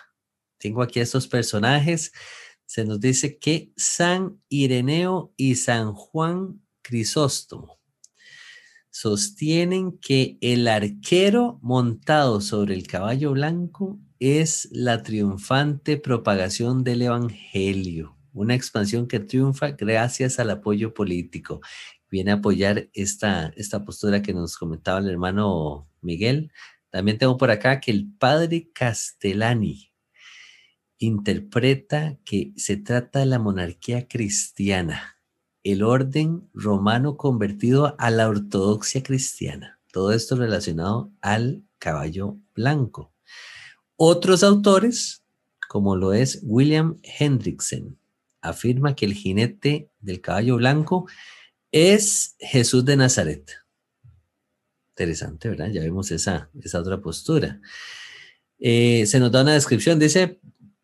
[0.56, 2.12] Tengo aquí estos personajes.
[2.64, 7.78] Se nos dice que San Ireneo y San Juan Crisóstomo
[8.88, 18.16] sostienen que el arquero montado sobre el caballo blanco es la triunfante propagación del Evangelio,
[18.32, 21.60] una expansión que triunfa gracias al apoyo político.
[22.10, 26.52] Viene a apoyar esta, esta postura que nos comentaba el hermano Miguel.
[26.90, 29.92] También tengo por acá que el padre Castellani
[30.98, 35.16] interpreta que se trata de la monarquía cristiana
[35.62, 39.80] el orden romano convertido a la ortodoxia cristiana.
[39.92, 43.12] Todo esto relacionado al caballo blanco.
[44.02, 45.22] Otros autores,
[45.68, 47.98] como lo es William Hendrickson,
[48.40, 51.06] afirma que el jinete del caballo blanco
[51.70, 53.52] es Jesús de Nazaret.
[54.92, 55.68] Interesante, ¿verdad?
[55.68, 57.60] Ya vemos esa, otra postura.
[58.58, 60.40] Eh, se nos da una descripción, dice,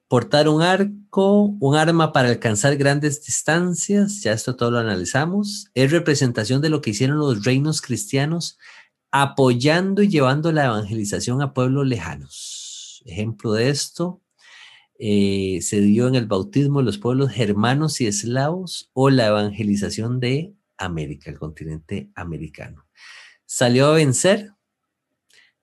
[0.09, 5.91] portar un arco, un arma para alcanzar grandes distancias, ya esto todo lo analizamos, es
[5.91, 8.59] representación de lo que hicieron los reinos cristianos
[9.11, 12.56] apoyando y llevando la evangelización a pueblos lejanos.
[13.07, 14.23] Ejemplo de esto
[14.99, 20.21] eh, se dio en el bautismo de los pueblos germanos y eslavos o la evangelización
[20.21, 22.87] de América, el continente americano.
[23.47, 24.57] Salió a vencer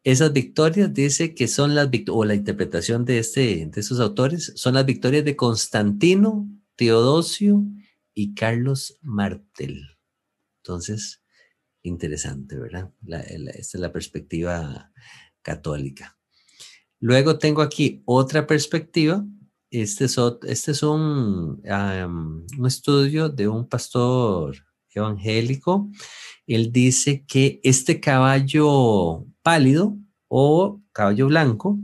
[0.04, 4.52] esas victorias dice que son las victorias, o la interpretación de, este, de esos autores,
[4.56, 7.64] son las victorias de Constantino, Teodosio
[8.14, 9.98] y Carlos Martel.
[10.62, 11.24] Entonces,
[11.84, 12.92] interesante, ¿verdad?
[13.08, 14.92] esta es la perspectiva
[15.42, 16.18] católica.
[17.04, 19.26] Luego tengo aquí otra perspectiva.
[19.70, 24.56] Este es, este es un, un estudio de un pastor
[24.96, 25.90] evangélico.
[26.48, 29.98] Él dice que este caballo pálido
[30.30, 31.78] o caballo blanco,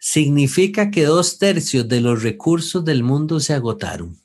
[0.00, 4.16] significa que dos tercios de los recursos del mundo se agotaron.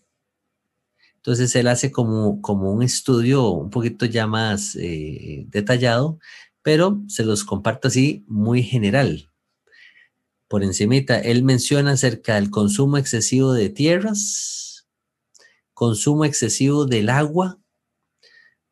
[1.18, 6.20] Entonces él hace como, como un estudio un poquito ya más eh, detallado,
[6.62, 9.30] pero se los comparto así muy general.
[10.48, 14.88] Por encimita, él menciona acerca del consumo excesivo de tierras,
[15.74, 17.60] consumo excesivo del agua,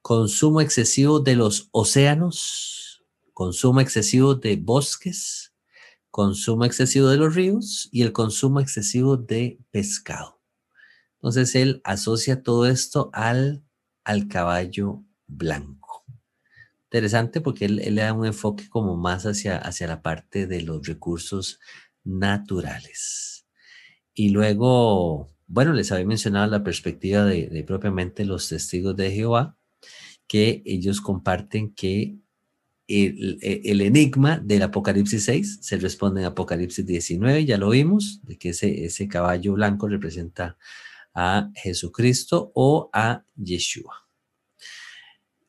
[0.02, 5.54] consumo excesivo de los océanos, consumo excesivo de bosques,
[6.10, 10.40] consumo excesivo de los ríos y el consumo excesivo de pescado.
[11.16, 13.66] Entonces él asocia todo esto al,
[14.06, 15.85] al caballo blanco.
[16.95, 20.88] Interesante porque él, le da un enfoque como más hacia, hacia la parte de los
[20.88, 21.60] recursos
[22.05, 23.45] naturales.
[24.13, 29.58] Y luego, bueno, les había mencionado la perspectiva de, de propiamente los testigos de Jehová,
[30.25, 32.15] que ellos comparten que
[32.88, 38.49] el, enigma del Apocalipsis 6 se responde en Apocalipsis 19, ya lo vimos, de que
[38.49, 40.58] ese, ese caballo blanco representa
[41.13, 44.08] a Jesucristo o a Yeshua.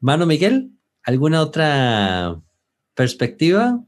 [0.01, 0.76] Mano Miguel,
[1.07, 2.41] ¿alguna otra
[2.95, 3.83] perspectiva?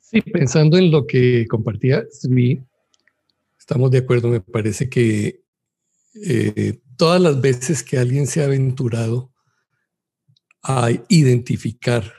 [0.00, 2.60] Sí, pensando en lo que compartía sí,
[3.58, 5.44] estamos de acuerdo, me parece que
[6.14, 9.32] eh, todas las veces que alguien se ha aventurado
[10.62, 12.12] a identificar,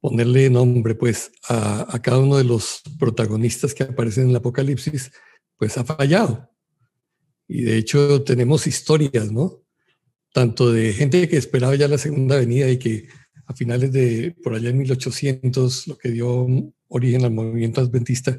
[0.00, 5.10] ponerle nombre pues a, cada uno de los protagonistas que aparecen en el Apocalipsis,
[5.56, 6.48] pues ha fallado.
[7.48, 9.63] Y de hecho tenemos historias, ¿no?
[10.34, 13.06] Tanto de gente que esperaba ya la segunda venida y que
[13.46, 16.48] a finales de por allá en 1800, lo que dio
[16.88, 18.36] origen al movimiento adventista,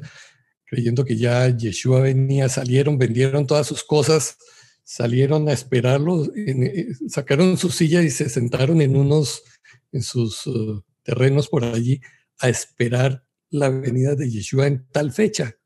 [0.66, 4.36] creyendo que ya Yeshua venía, salieron, vendieron todas sus cosas,
[4.84, 9.42] salieron a esperarlo, eh, sacaron su silla y se sentaron en unos,
[9.90, 12.02] en sus uh, terrenos por allí
[12.40, 15.56] a esperar la venida de Yeshua en tal fecha.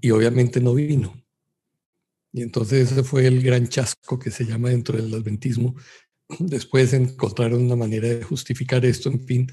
[0.00, 1.21] Y obviamente no vino.
[2.32, 5.76] Y entonces ese fue el gran chasco que se llama dentro del adventismo,
[6.38, 9.52] después encontraron una manera de justificar esto, en fin.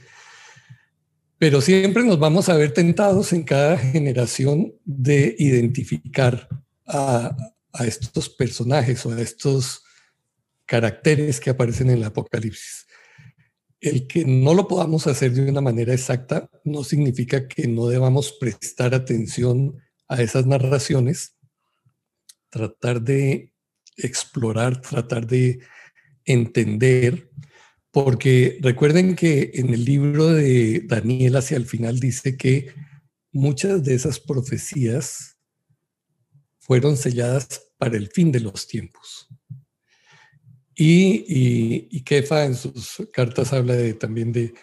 [1.38, 6.48] Pero siempre nos vamos a ver tentados en cada generación de identificar
[6.86, 7.36] a,
[7.74, 9.84] a estos personajes o a estos
[10.66, 12.88] caracteres que aparecen en el Apocalipsis.
[13.82, 18.34] El que no lo podamos hacer de una manera exacta no significa que no debamos
[18.34, 19.78] prestar atención
[20.10, 21.39] a esas narraciones,
[22.50, 23.54] tratar de
[23.98, 25.60] explorar, tratar de
[26.26, 27.30] entender,
[27.92, 32.74] porque recuerden que en el libro de Daniel hacia el final dice que
[33.32, 35.38] muchas de esas profecías
[36.60, 39.28] fueron selladas para el fin de los tiempos.
[40.76, 44.54] Y, Kefa en sus cartas habla también de,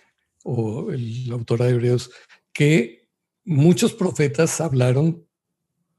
[0.44, 2.10] o el autor de Hebreos,
[2.52, 3.10] que
[3.44, 5.25] muchos profetas hablaron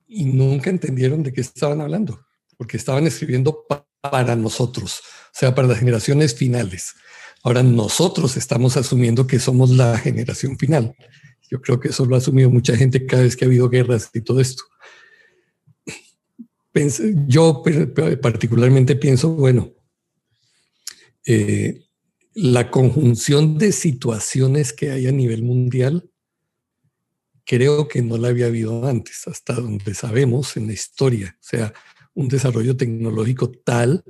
[0.07, 2.25] y nunca entendieron de qué estaban hablando,
[2.57, 3.65] porque estaban escribiendo
[4.01, 6.93] para nosotros, o sea, para las generaciones finales.
[7.43, 10.95] Ahora nosotros estamos asumiendo que somos la generación final.
[11.49, 14.09] Yo creo que eso lo ha asumido mucha gente cada vez que ha habido guerras
[14.13, 14.63] y todo esto.
[17.27, 17.63] Yo
[18.21, 19.73] particularmente pienso, bueno,
[21.25, 21.85] eh,
[22.33, 26.09] la conjunción de situaciones que hay a nivel mundial,
[27.47, 31.35] creo que no la había habido antes, hasta donde sabemos en la historia.
[31.39, 31.73] O sea,
[32.13, 34.03] un desarrollo tecnológico tal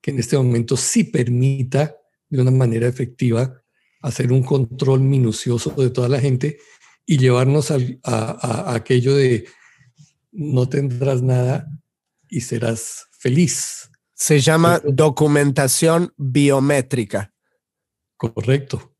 [0.00, 1.94] que en este momento sí permita
[2.30, 3.62] de una manera efectiva
[4.00, 6.58] hacer un control minucioso de toda la gente
[7.04, 9.46] y llevarnos a aquello de
[10.32, 11.68] no tendrás nada
[12.28, 13.90] y serás feliz.
[14.14, 17.34] Se llama documentación biométrica.
[18.16, 18.94] Correcto.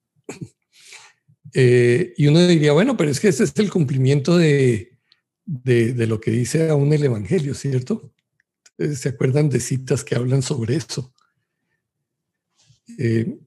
[1.55, 4.99] Eh, y uno diría, bueno, pero es que ese es el cumplimiento de,
[5.45, 8.13] de, lo que dice aún el Evangelio, ¿cierto?
[8.95, 11.13] ¿Se acuerdan de citas que hablan sobre eso?
[12.99, 13.39] Eh,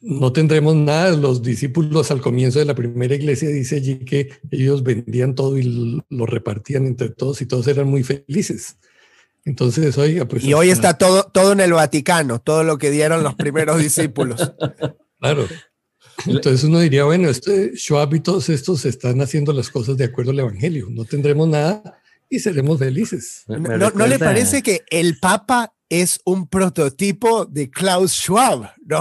[0.00, 1.16] no tendremos nada.
[1.16, 6.02] Los discípulos al comienzo de la primera iglesia dice allí que ellos vendían todo y
[6.08, 8.78] lo repartían entre todos y todos eran muy felices.
[9.44, 10.44] Entonces, oiga, pues.
[10.44, 14.52] Y hoy está todo, todo en el Vaticano, todo lo que dieron los primeros discípulos.
[15.18, 15.46] Claro.
[16.24, 20.30] Entonces uno diría, bueno, este Schwab y todos estos están haciendo las cosas de acuerdo
[20.30, 20.86] al Evangelio.
[20.90, 23.44] No tendremos nada y seremos felices.
[23.46, 29.00] ¿No, le parece que el Papa es un prototipo de Klaus Schwab, no?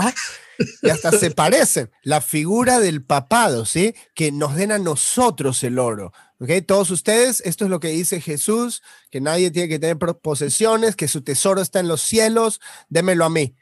[0.81, 1.89] Y hasta se parecen.
[2.03, 3.93] La figura del papado, ¿sí?
[4.13, 6.13] Que nos den a nosotros el oro.
[6.67, 11.07] Todos ustedes, esto es lo que dice Jesús, que nadie tiene que tener posesiones, que
[11.07, 13.55] su tesoro está en los cielos, démelo a mí.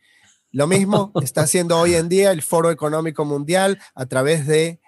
[0.54, 4.80] Lo mismo está haciendo hoy en día el Foro Económico Mundial a través de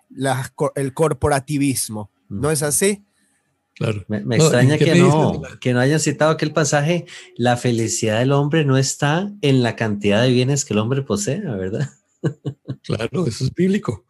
[0.76, 2.12] el corporativismo.
[2.30, 3.04] ¿No es así?
[3.74, 4.06] Claro.
[4.08, 8.78] Me, extraña que no, que no hayan citado aquel pasaje, la felicidad del hombre no
[8.78, 11.90] está en la cantidad de bienes que el hombre posee, ¿verdad?
[12.84, 14.06] Claro, eso es bíblico.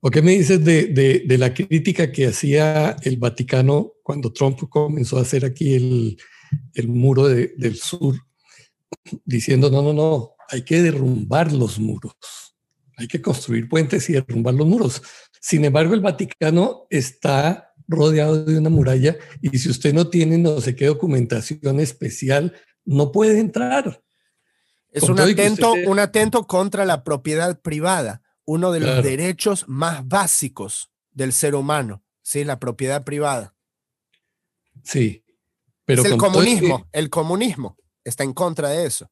[0.00, 5.22] ¿O qué me dices de, la crítica que hacía el Vaticano cuando Trump comenzó a
[5.22, 5.74] hacer aquí
[6.74, 8.14] el, muro del sur,
[9.24, 12.14] diciendo, no, no, no, hay que derrumbar los muros,
[12.96, 15.02] hay que construir puentes y derrumbar los muros.
[15.40, 20.60] Sin embargo, el Vaticano está rodeado de una muralla y si usted no tiene no
[20.60, 24.02] sé qué documentación especial, no puede entrar.
[24.90, 30.90] Es un atento, un atento contra la propiedad privada uno de los derechos más básicos
[31.10, 32.44] del ser humano, ¿sí?
[32.44, 33.54] La propiedad privada.
[34.82, 35.22] Sí.
[35.84, 39.10] Pero es el comunismo, el comunismo está en contra de eso.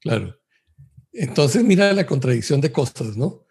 [0.00, 0.36] Claro.
[1.12, 3.46] Entonces mira la contradicción de cosas, ¿no?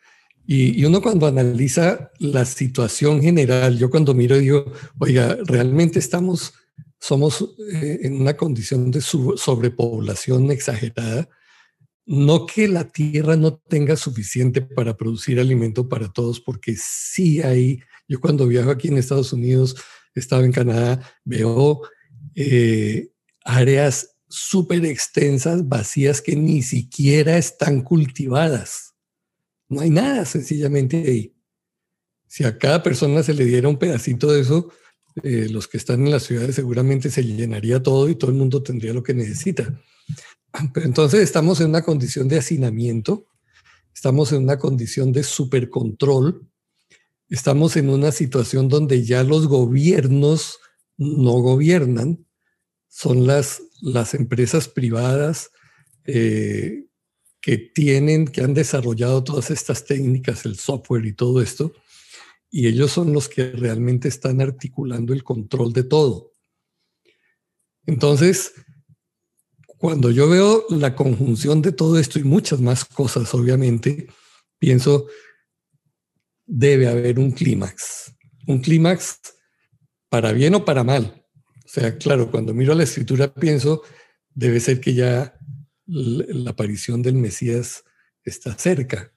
[0.47, 4.65] Y, uno cuando analiza la situación general, yo cuando miro digo,
[4.99, 6.53] oiga, realmente estamos,
[6.99, 11.29] somos eh, en una condición de sobrepoblación exagerada
[12.05, 17.81] no que la tierra no tenga suficiente para producir alimento para todos, porque sí hay,
[18.07, 19.75] yo cuando viajo aquí en Estados Unidos,
[20.13, 21.81] estaba en Canadá, veo
[22.35, 23.11] eh,
[23.45, 28.95] áreas súper extensas, vacías, que ni siquiera están cultivadas.
[29.69, 31.35] No hay nada sencillamente ahí.
[32.27, 34.71] Si a cada persona se le diera un pedacito de eso,
[35.23, 38.63] eh, los que están en las ciudades seguramente se llenaría todo y todo el mundo
[38.63, 39.79] tendría lo que necesita.
[40.75, 43.27] entonces estamos en una condición de hacinamiento,
[43.93, 46.47] estamos en una condición de supercontrol,
[47.29, 50.59] estamos en una situación donde ya los gobiernos
[50.97, 52.25] no gobiernan,
[52.91, 55.51] son las, las empresas privadas
[56.03, 56.87] eh,
[57.39, 61.73] que tienen, que han desarrollado todas estas técnicas, el software y todo esto,
[62.51, 66.33] y ellos son los que realmente están articulando el control de todo.
[67.85, 68.53] Entonces,
[69.77, 74.07] cuando yo veo la conjunción de todo esto y muchas más cosas, obviamente,
[74.59, 75.07] pienso,
[76.45, 78.13] debe haber un clímax.
[78.47, 79.17] Un clímax
[80.09, 81.20] para bien o para mal.
[81.71, 83.81] Sea, claro, cuando miro la escritura pienso,
[84.35, 85.39] debe ser que ya
[85.85, 87.85] la aparición del Mesías
[88.25, 89.13] está cerca.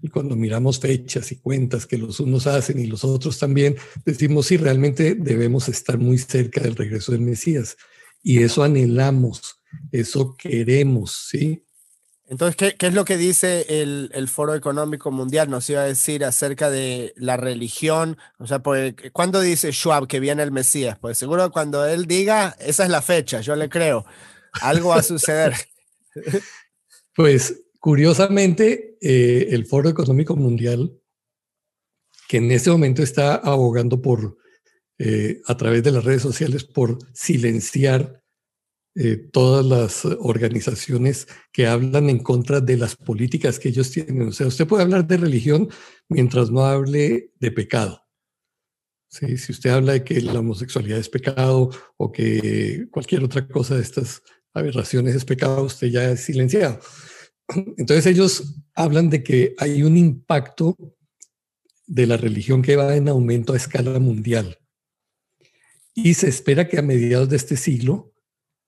[0.00, 4.46] Y cuando miramos fechas y cuentas que los unos hacen y los otros también, decimos,
[4.46, 7.76] sí, realmente debemos estar muy cerca del regreso del Mesías.
[8.22, 9.60] Y eso anhelamos,
[9.92, 11.62] eso queremos, ¿sí?
[12.30, 15.48] Entonces, ¿qué, ¿qué, es lo que dice el, el, Foro Económico Mundial?
[15.48, 18.18] Nos iba a decir acerca de la religión.
[18.38, 20.98] O sea, pues, ¿cuándo dice Schwab que viene el Mesías?
[21.00, 24.04] Pues seguro cuando él diga, esa es la fecha, yo le creo.
[24.60, 25.54] Algo va a suceder.
[27.16, 31.00] pues curiosamente, eh, el Foro Económico Mundial,
[32.28, 34.36] que en este momento está abogando por,
[34.98, 38.22] eh, a través de las redes sociales, por silenciar
[39.00, 44.26] eh, todas las organizaciones que hablan en contra de las políticas que ellos tienen.
[44.26, 45.68] O sea, usted puede hablar de religión
[46.08, 48.02] mientras no hable de pecado.
[49.08, 49.38] ¿Sí?
[49.38, 53.82] Si usted habla de que la homosexualidad es pecado o que cualquier otra cosa de
[53.82, 54.20] estas
[54.52, 56.80] aberraciones es pecado, usted ya es silenciado.
[57.76, 60.76] Entonces ellos hablan de que hay un impacto
[61.86, 64.58] de la religión que va en aumento a escala mundial.
[65.94, 68.12] Y se espera que a mediados de este siglo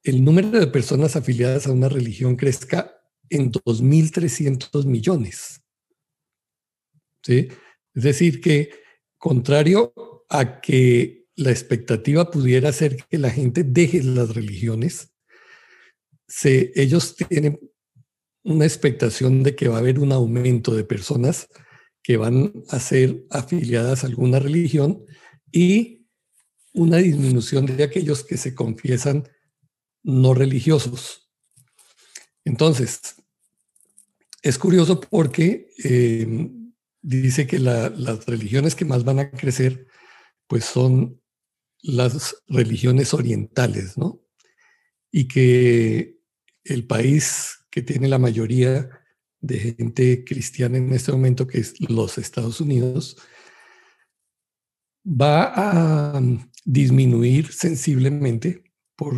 [0.03, 2.97] el número de personas afiliadas a una religión crezca
[3.29, 5.63] en 2.300 millones.
[7.23, 7.49] ¿Sí?
[7.95, 8.71] Es decir, que
[9.19, 9.93] contrario
[10.29, 15.13] a que la expectativa pudiera ser que la gente deje las religiones,
[16.27, 17.59] se, ellos tienen
[18.43, 21.49] una expectación de que va a haber un aumento de personas
[22.03, 25.05] que van a ser afiliadas a alguna religión
[25.53, 26.07] y
[26.73, 29.29] una disminución de aquellos que se confiesan
[30.03, 31.31] no religiosos.
[32.45, 33.17] Entonces,
[34.43, 36.51] es curioso porque eh,
[37.03, 39.87] dice que las religiones que más van a crecer,
[40.47, 41.21] pues son
[41.83, 44.21] las religiones orientales, ¿no?
[45.11, 46.19] Y que
[46.65, 48.91] el país que tiene la mayoría
[49.41, 53.17] de gente cristiana en este momento, que es los Estados Unidos,
[55.05, 56.23] va a
[56.65, 58.65] disminuir sensiblemente
[58.97, 59.15] por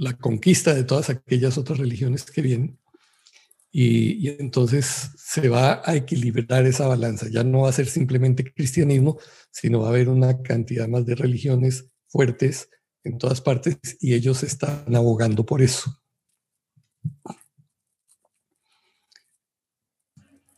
[0.00, 2.78] la conquista de todas aquellas otras religiones que vienen.
[3.70, 7.28] Y, entonces se va a equilibrar esa balanza.
[7.28, 9.18] Ya no va a ser simplemente cristianismo,
[9.50, 12.70] sino va a haber una cantidad más de religiones fuertes
[13.04, 15.94] en todas partes y ellos están abogando por eso.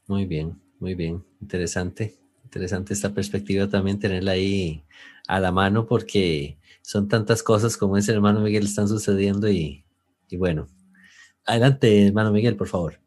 [0.06, 1.24] Muy bien, muy bien.
[1.40, 2.14] Interesante.
[2.44, 4.84] Interesante esta perspectiva también tenerla ahí
[5.26, 9.84] a la mano porque son tantas cosas como ese hermano Miguel están sucediendo y,
[10.28, 10.68] y bueno.
[11.44, 13.00] Adelante, hermano Miguel, por favor.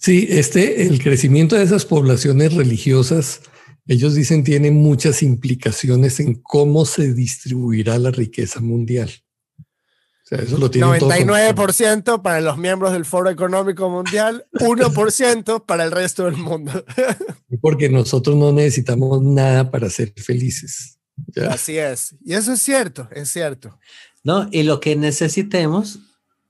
[0.00, 3.42] Sí, este, el crecimiento de esas poblaciones religiosas,
[3.86, 9.10] ellos dicen, tiene muchas implicaciones en cómo se distribuirá la riqueza mundial.
[9.58, 9.62] O
[10.24, 15.90] sea, eso lo tiene 99% para los miembros del Foro Económico Mundial, 1% para el
[15.90, 16.84] resto del mundo.
[17.60, 20.99] Porque nosotros no necesitamos nada para ser felices.
[21.48, 22.14] Así es.
[22.24, 23.78] Y eso es cierto, es cierto.
[24.22, 25.98] No, y lo que necesitemos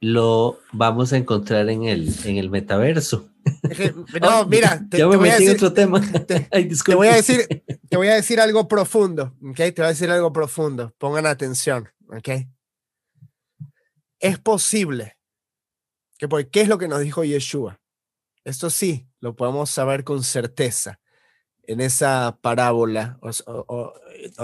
[0.01, 3.29] lo vamos a encontrar en el, en el metaverso.
[4.21, 6.01] No, mira, te, voy a decir, otro tema.
[6.01, 6.49] Te,
[6.95, 9.57] voy a decir, te voy a decir algo profundo, ¿ok?
[9.57, 10.95] Te voy a decir algo profundo.
[10.99, 12.47] Pongan atención, ¿ok?
[14.19, 15.17] Es posible
[16.19, 17.81] que, ¿qué es lo que nos dijo Yeshua?
[18.45, 21.01] Esto sí, lo podemos saber con certeza
[21.71, 23.95] en esa parábola, o,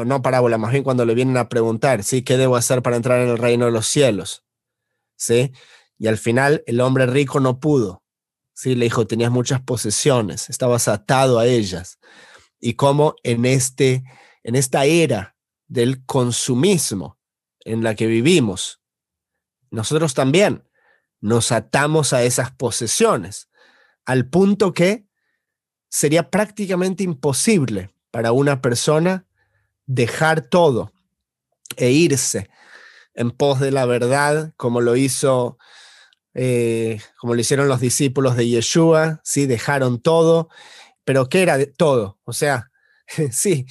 [0.05, 2.22] no parábola, más bien cuando le vienen a preguntar, ¿sí?
[2.22, 4.45] ¿Qué debo hacer para entrar en el reino de los cielos?
[5.16, 5.53] ¿Sí?
[5.99, 8.03] Y al final el hombre rico no pudo.
[8.53, 8.74] ¿sí?
[8.74, 11.99] Le dijo, tenías muchas posesiones, estabas atado a ellas.
[12.59, 14.05] Y como en, este,
[14.43, 15.37] en esta era
[15.68, 17.18] del consumismo
[17.61, 18.81] en la que vivimos,
[19.70, 20.68] nosotros también
[21.20, 23.49] nos atamos a esas posesiones,
[24.05, 25.07] al punto que
[25.89, 29.26] sería prácticamente imposible para una persona
[29.87, 30.93] dejar todo
[31.76, 32.49] e irse
[33.14, 35.59] en pos de la verdad, como lo hizo,
[36.34, 39.47] eh, como lo hicieron los discípulos de Yeshua, ¿sí?
[39.47, 40.51] Dejaron todo,
[41.05, 42.18] pero ¿qué era de todo?
[42.24, 42.70] O sea,
[43.32, 43.66] sí,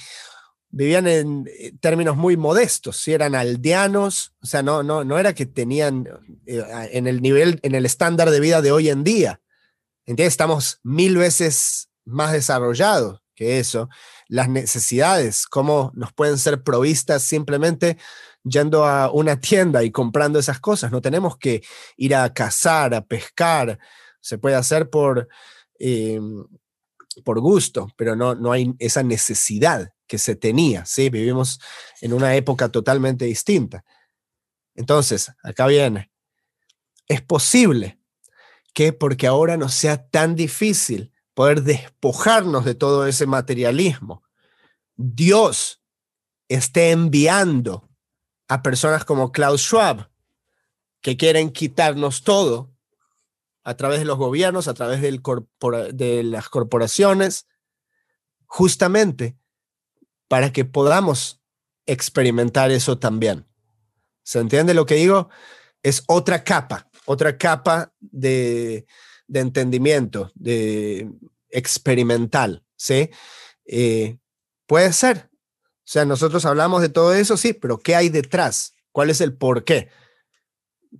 [0.68, 5.34] vivían en eh, términos muy modestos, si eran aldeanos, o sea, no, no, no era
[5.34, 6.08] que tenían
[6.46, 6.62] eh,
[6.92, 9.40] en el nivel, en el estándar de vida de hoy en día.
[10.06, 13.88] Estamos mil veces más desarrollado que eso,
[14.26, 17.98] las necesidades, cómo nos pueden ser provistas simplemente
[18.42, 20.90] yendo a una tienda y comprando esas cosas.
[20.90, 21.62] No tenemos que
[21.96, 23.78] ir a cazar, a pescar.
[24.20, 25.28] Se puede hacer por,
[25.78, 26.44] em,
[27.24, 30.86] por gusto, pero no, no hay esa necesidad que se tenía.
[30.86, 31.10] ¿sí?
[31.10, 31.60] Vivimos
[32.00, 33.84] en una época totalmente distinta.
[34.74, 36.10] Entonces, acá viene.
[37.08, 38.00] Es posible
[38.74, 44.22] que porque ahora no sea tan difícil poder despojarnos de todo ese materialismo,
[44.96, 45.82] Dios
[46.48, 47.90] esté enviando
[48.48, 50.10] a personas como Klaus Schwab,
[51.02, 52.72] que quieren quitarnos todo
[53.64, 57.46] a través de los gobiernos, a través de las corporaciones,
[58.46, 59.36] justamente
[60.28, 61.42] para que podamos
[61.84, 63.46] experimentar eso también.
[64.22, 65.28] ¿Se entiende lo que digo?
[65.82, 68.86] Es otra capa, otra capa de,
[69.32, 71.10] entendimiento, de
[71.50, 73.10] experimental, ¿sí?
[73.64, 74.18] Eh,
[74.66, 75.30] puede ser.
[75.32, 78.74] O sea, nosotros hablamos de todo eso, sí, pero ¿qué hay detrás?
[78.92, 79.88] ¿Cuál es el por qué?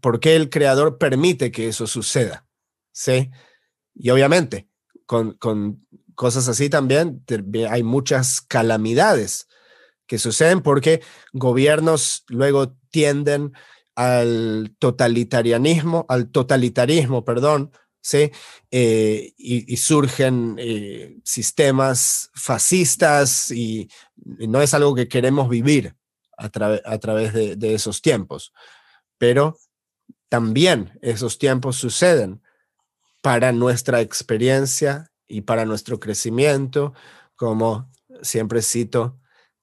[0.00, 2.46] ¿Por qué el creador permite que eso suceda?
[2.92, 3.30] ¿Sí?
[3.94, 4.68] Y obviamente,
[5.06, 7.24] con, con cosas así también
[7.68, 9.48] hay muchas calamidades
[10.06, 11.02] que suceden porque
[11.32, 13.52] gobiernos luego tienden
[13.94, 17.72] al totalitarianismo, al totalitarismo, perdón,
[18.06, 18.30] ¿sí?
[18.70, 25.96] Eh, y, surgen eh, sistemas fascistas y, no es algo que queremos vivir
[26.38, 26.44] a,
[26.84, 28.52] a través de, de esos tiempos.
[29.18, 29.58] Pero
[30.28, 32.42] también esos tiempos suceden
[33.22, 36.94] para nuestra experiencia y para nuestro crecimiento,
[37.34, 37.90] como
[38.22, 39.18] siempre cito,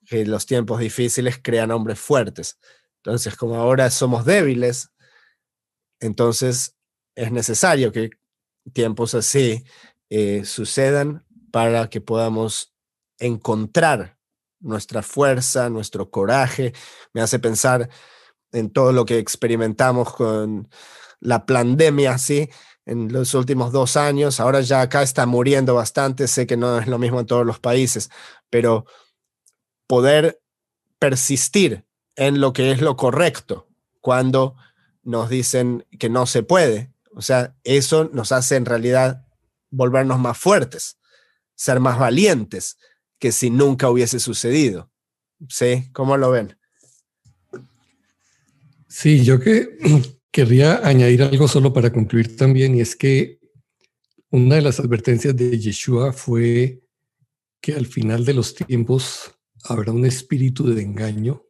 [0.06, 2.60] que los tiempos difíciles crean hombres fuertes.
[2.98, 4.90] Entonces, como ahora somos débiles,
[6.02, 6.76] entonces
[7.16, 8.10] es necesario que
[8.72, 9.64] tiempos así
[10.10, 12.74] eh, sucedan para que podamos
[13.20, 14.18] encontrar
[14.60, 16.74] nuestra fuerza, nuestro coraje.
[17.14, 17.90] Me hace pensar
[18.52, 20.70] en todo lo que experimentamos con
[21.20, 22.50] la pandemia, ¿sí?
[22.86, 24.40] en los últimos dos años.
[24.40, 27.60] Ahora ya acá está muriendo bastante, sé que no es lo mismo en todos los
[27.60, 28.10] países,
[28.50, 28.86] pero
[29.88, 30.42] poder
[31.00, 31.86] persistir
[32.16, 33.68] en lo que es lo correcto
[34.02, 34.56] cuando
[35.04, 36.93] nos dicen que no se puede.
[37.16, 39.26] O sea, eso nos hace en realidad
[39.70, 40.98] volvernos más fuertes,
[41.56, 42.78] ser más valientes
[43.20, 44.92] que si nunca hubiese sucedido.
[45.50, 45.90] ¿Sí?
[45.94, 46.58] ¿Cómo lo ven?
[48.88, 49.78] Sí, yo que
[50.34, 53.40] Querría añadir algo solo para concluir también, y es que
[54.32, 56.82] una de las advertencias de Yeshua fue
[57.62, 59.32] que al final de los tiempos
[59.64, 61.46] habrá un espíritu de engaño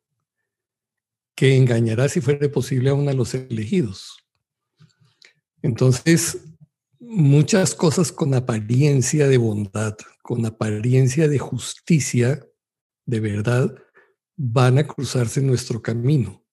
[1.34, 4.23] que engañará, si fuera posible, aún a los elegidos.
[5.64, 6.38] Entonces,
[7.00, 12.48] muchas cosas con apariencia de bondad, con apariencia de justicia,
[13.08, 13.76] de verdad,
[14.38, 16.44] van a cruzarse en nuestro camino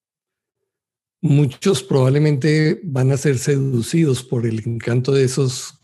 [1.21, 5.79] muchos probablemente van a ser seducidos por el encanto de esos,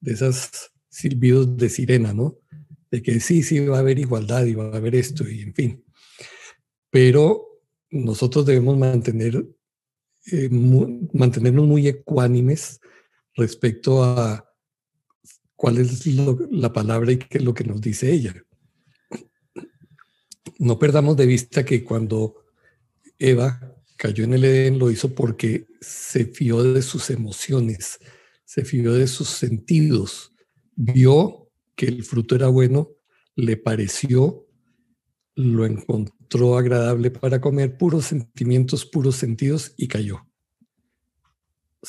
[0.00, 2.38] de esas silbidos de sirena, ¿no?
[2.90, 5.54] De que sí, sí va a haber igualdad y va a haber esto y en
[5.54, 5.84] fin.
[6.90, 7.46] Pero
[7.90, 9.46] nosotros debemos mantener,
[10.30, 12.80] eh, mantenernos muy ecuánimes
[13.34, 14.44] respecto a
[15.56, 16.06] cuál es
[16.50, 18.34] la palabra y qué es lo que nos dice ella.
[20.58, 22.44] No perdamos de vista que cuando
[23.18, 27.98] Eva cayó en el Edén lo hizo porque se fió de sus emociones,
[28.44, 30.32] se fió de sus sentidos,
[30.74, 32.90] vio que el fruto era bueno,
[33.34, 34.46] le pareció,
[35.34, 36.17] lo encontró
[36.56, 40.26] agradable para comer, puros sentimientos, puros sentidos y cayó.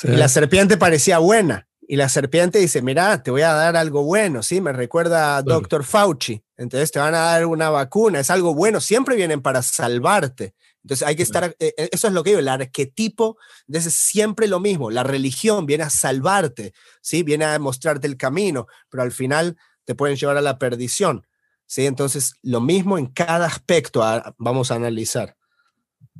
[0.04, 1.68] y la serpiente parecía buena.
[1.92, 4.62] Y la serpiente dice, mira, te voy a dar algo bueno, ¿sí?
[4.62, 5.84] Me recuerda a Dr.
[5.84, 6.44] Fauci.
[6.56, 10.54] Entonces te van a dar una vacuna, es algo bueno, siempre vienen para salvarte.
[10.84, 13.38] Entonces hay que estar, eh, eso es lo que digo, el arquetipo,
[13.68, 17.24] es siempre lo mismo, la religión viene a salvarte, ¿sí?
[17.24, 21.26] Viene a mostrarte el camino, pero al final te pueden llevar a la perdición,
[21.70, 21.86] ¿sí?
[21.86, 24.02] Entonces lo mismo en cada aspecto
[24.38, 25.38] vamos a analizar.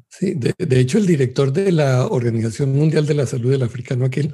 [0.08, 4.34] Sí, de, hecho el director de la Organización Mundial de la Salud del Africano, aquel,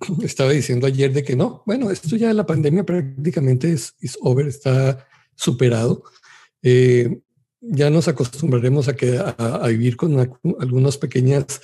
[0.22, 5.06] estaba diciendo ayer de que no, bueno, esto ya la pandemia prácticamente es, over, está
[5.34, 6.02] superado.
[6.62, 7.20] Eh,
[7.60, 10.18] ya nos acostumbraremos a, que, a, vivir con
[10.60, 11.60] algunas pequeñas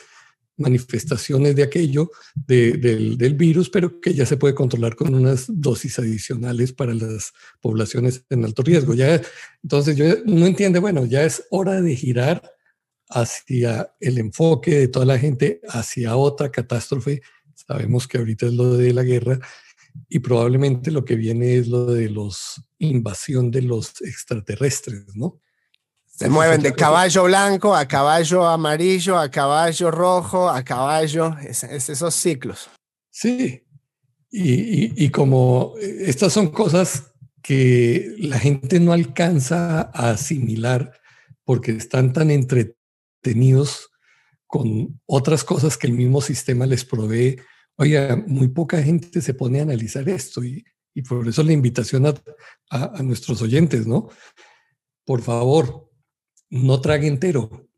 [0.61, 6.73] manifestaciones de aquello, del, virus, pero que ya se puede controlar con unas dosis adicionales
[6.73, 8.95] para las poblaciones en alto riesgo.
[8.95, 9.21] Ya,
[9.63, 12.43] entonces, yo no entiende, bueno, ya es hora de girar
[13.09, 17.23] hacia el enfoque de toda la gente, hacia otra catástrofe.
[17.55, 19.41] Sabemos que ahorita es lo de la guerra
[20.09, 25.41] y probablemente lo que viene es lo de los invasión de los extraterrestres, ¿no?
[26.21, 32.15] Se mueven de caballo blanco a caballo amarillo, a caballo rojo, a caballo, es, esos
[32.15, 32.69] ciclos.
[33.09, 33.67] Sí,
[34.31, 40.93] y, y, como estas son cosas que la gente no alcanza a asimilar
[41.43, 43.89] porque están tan entretenidos
[44.47, 47.41] con otras cosas que el mismo sistema les provee.
[47.77, 50.63] Oiga, muy poca gente se pone a analizar esto y,
[50.95, 52.15] y por eso la invitación a,
[52.71, 54.11] a, a nuestros oyentes, ¿no?
[55.07, 55.90] Por favor,
[56.51, 57.69] no trague entero,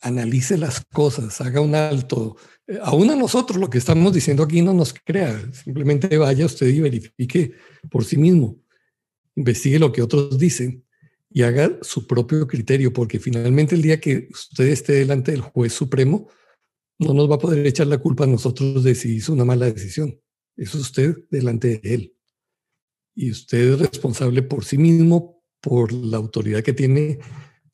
[0.00, 2.36] analice las cosas, haga un alto.
[2.66, 6.68] Eh, aún a nosotros lo que estamos diciendo aquí no nos crea, simplemente vaya usted
[6.68, 7.52] y verifique
[7.90, 8.58] por sí mismo,
[9.34, 10.84] investigue lo que otros dicen
[11.30, 15.72] y haga su propio criterio, porque finalmente el día que usted esté delante del juez
[15.72, 16.28] supremo,
[16.98, 19.66] no nos va a poder echar la culpa a nosotros de si hizo una mala
[19.66, 20.18] decisión.
[20.56, 22.16] Es usted delante de él.
[23.14, 27.18] Y usted es responsable por sí mismo, por la autoridad que tiene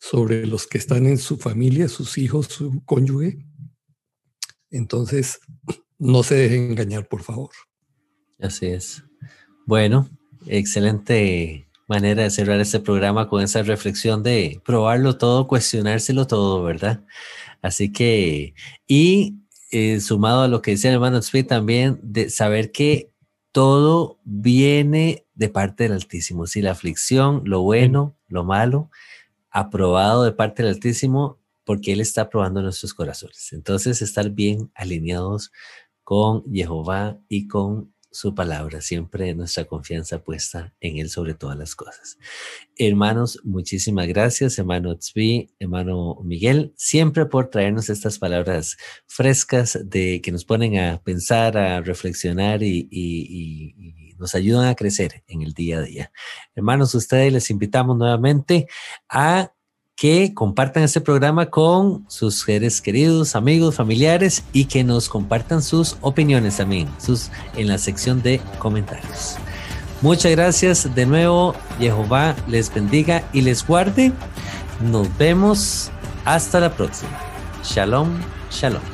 [0.03, 3.39] sobre los que están en su familia, sus hijos, su cónyuge.
[4.69, 5.39] Entonces,
[5.97, 7.51] no se dejen engañar, por favor.
[8.41, 9.05] Así es.
[9.65, 10.11] Bueno,
[10.47, 17.05] excelente manera de cerrar este programa con esa reflexión de probarlo todo, cuestionárselo todo, ¿verdad?
[17.63, 18.55] Así que,
[18.89, 19.37] y
[19.71, 23.13] eh, sumado a lo que decía el hermano Speed también, de saber que
[23.53, 28.91] todo viene de parte del Altísimo, si la aflicción, lo bueno, lo malo,
[29.53, 33.53] aprobado de parte del Altísimo porque Él está probando nuestros corazones.
[33.53, 35.53] Entonces, estar bien alineados
[36.03, 41.75] con Jehová y con su palabra, siempre nuestra confianza puesta en Él sobre todas las
[41.75, 42.19] cosas.
[42.77, 48.77] Hermanos, muchísimas gracias, hermano Tzvi, hermano Miguel, siempre por traernos estas palabras
[49.07, 52.87] frescas de que nos ponen a pensar, a reflexionar y,
[54.19, 56.13] nos ayudan a crecer en el día a día.
[56.55, 58.69] Hermanos, ustedes les invitamos nuevamente
[59.09, 59.53] a
[59.95, 65.97] que compartan este programa con sus seres queridos, amigos, familiares y que nos compartan sus
[66.01, 66.89] opiniones también
[67.57, 69.37] en la sección de comentarios.
[70.01, 71.55] Muchas gracias de nuevo.
[71.79, 74.13] Jehová les bendiga y les guarde.
[74.81, 75.93] Nos vemos
[76.25, 77.17] hasta la próxima.
[77.63, 78.19] Shalom,
[78.51, 78.92] shalom.